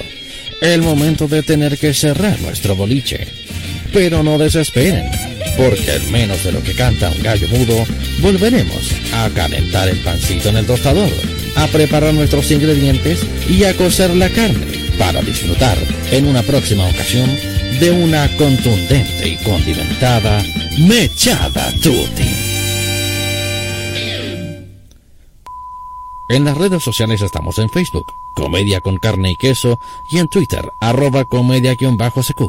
[0.62, 3.28] El momento de tener que cerrar nuestro boliche.
[3.92, 5.04] Pero no desesperen,
[5.58, 7.84] porque en menos de lo que canta un gallo mudo,
[8.20, 11.10] volveremos a calentar el pancito en el tostador,
[11.56, 14.66] a preparar nuestros ingredientes y a cocer la carne
[14.98, 15.76] para disfrutar
[16.10, 17.30] en una próxima ocasión
[17.80, 20.42] de una contundente y condimentada
[20.78, 22.35] mechada tutti.
[26.28, 30.74] En las redes sociales estamos en Facebook, Comedia con Carne y Queso, y en Twitter,
[30.80, 32.40] arroba comedia-sq.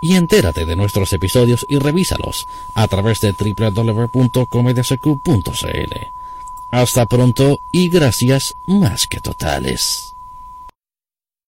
[0.00, 5.94] Y entérate de nuestros episodios y revísalos a través de www.comediasq.cl.
[6.70, 10.11] Hasta pronto y gracias más que totales.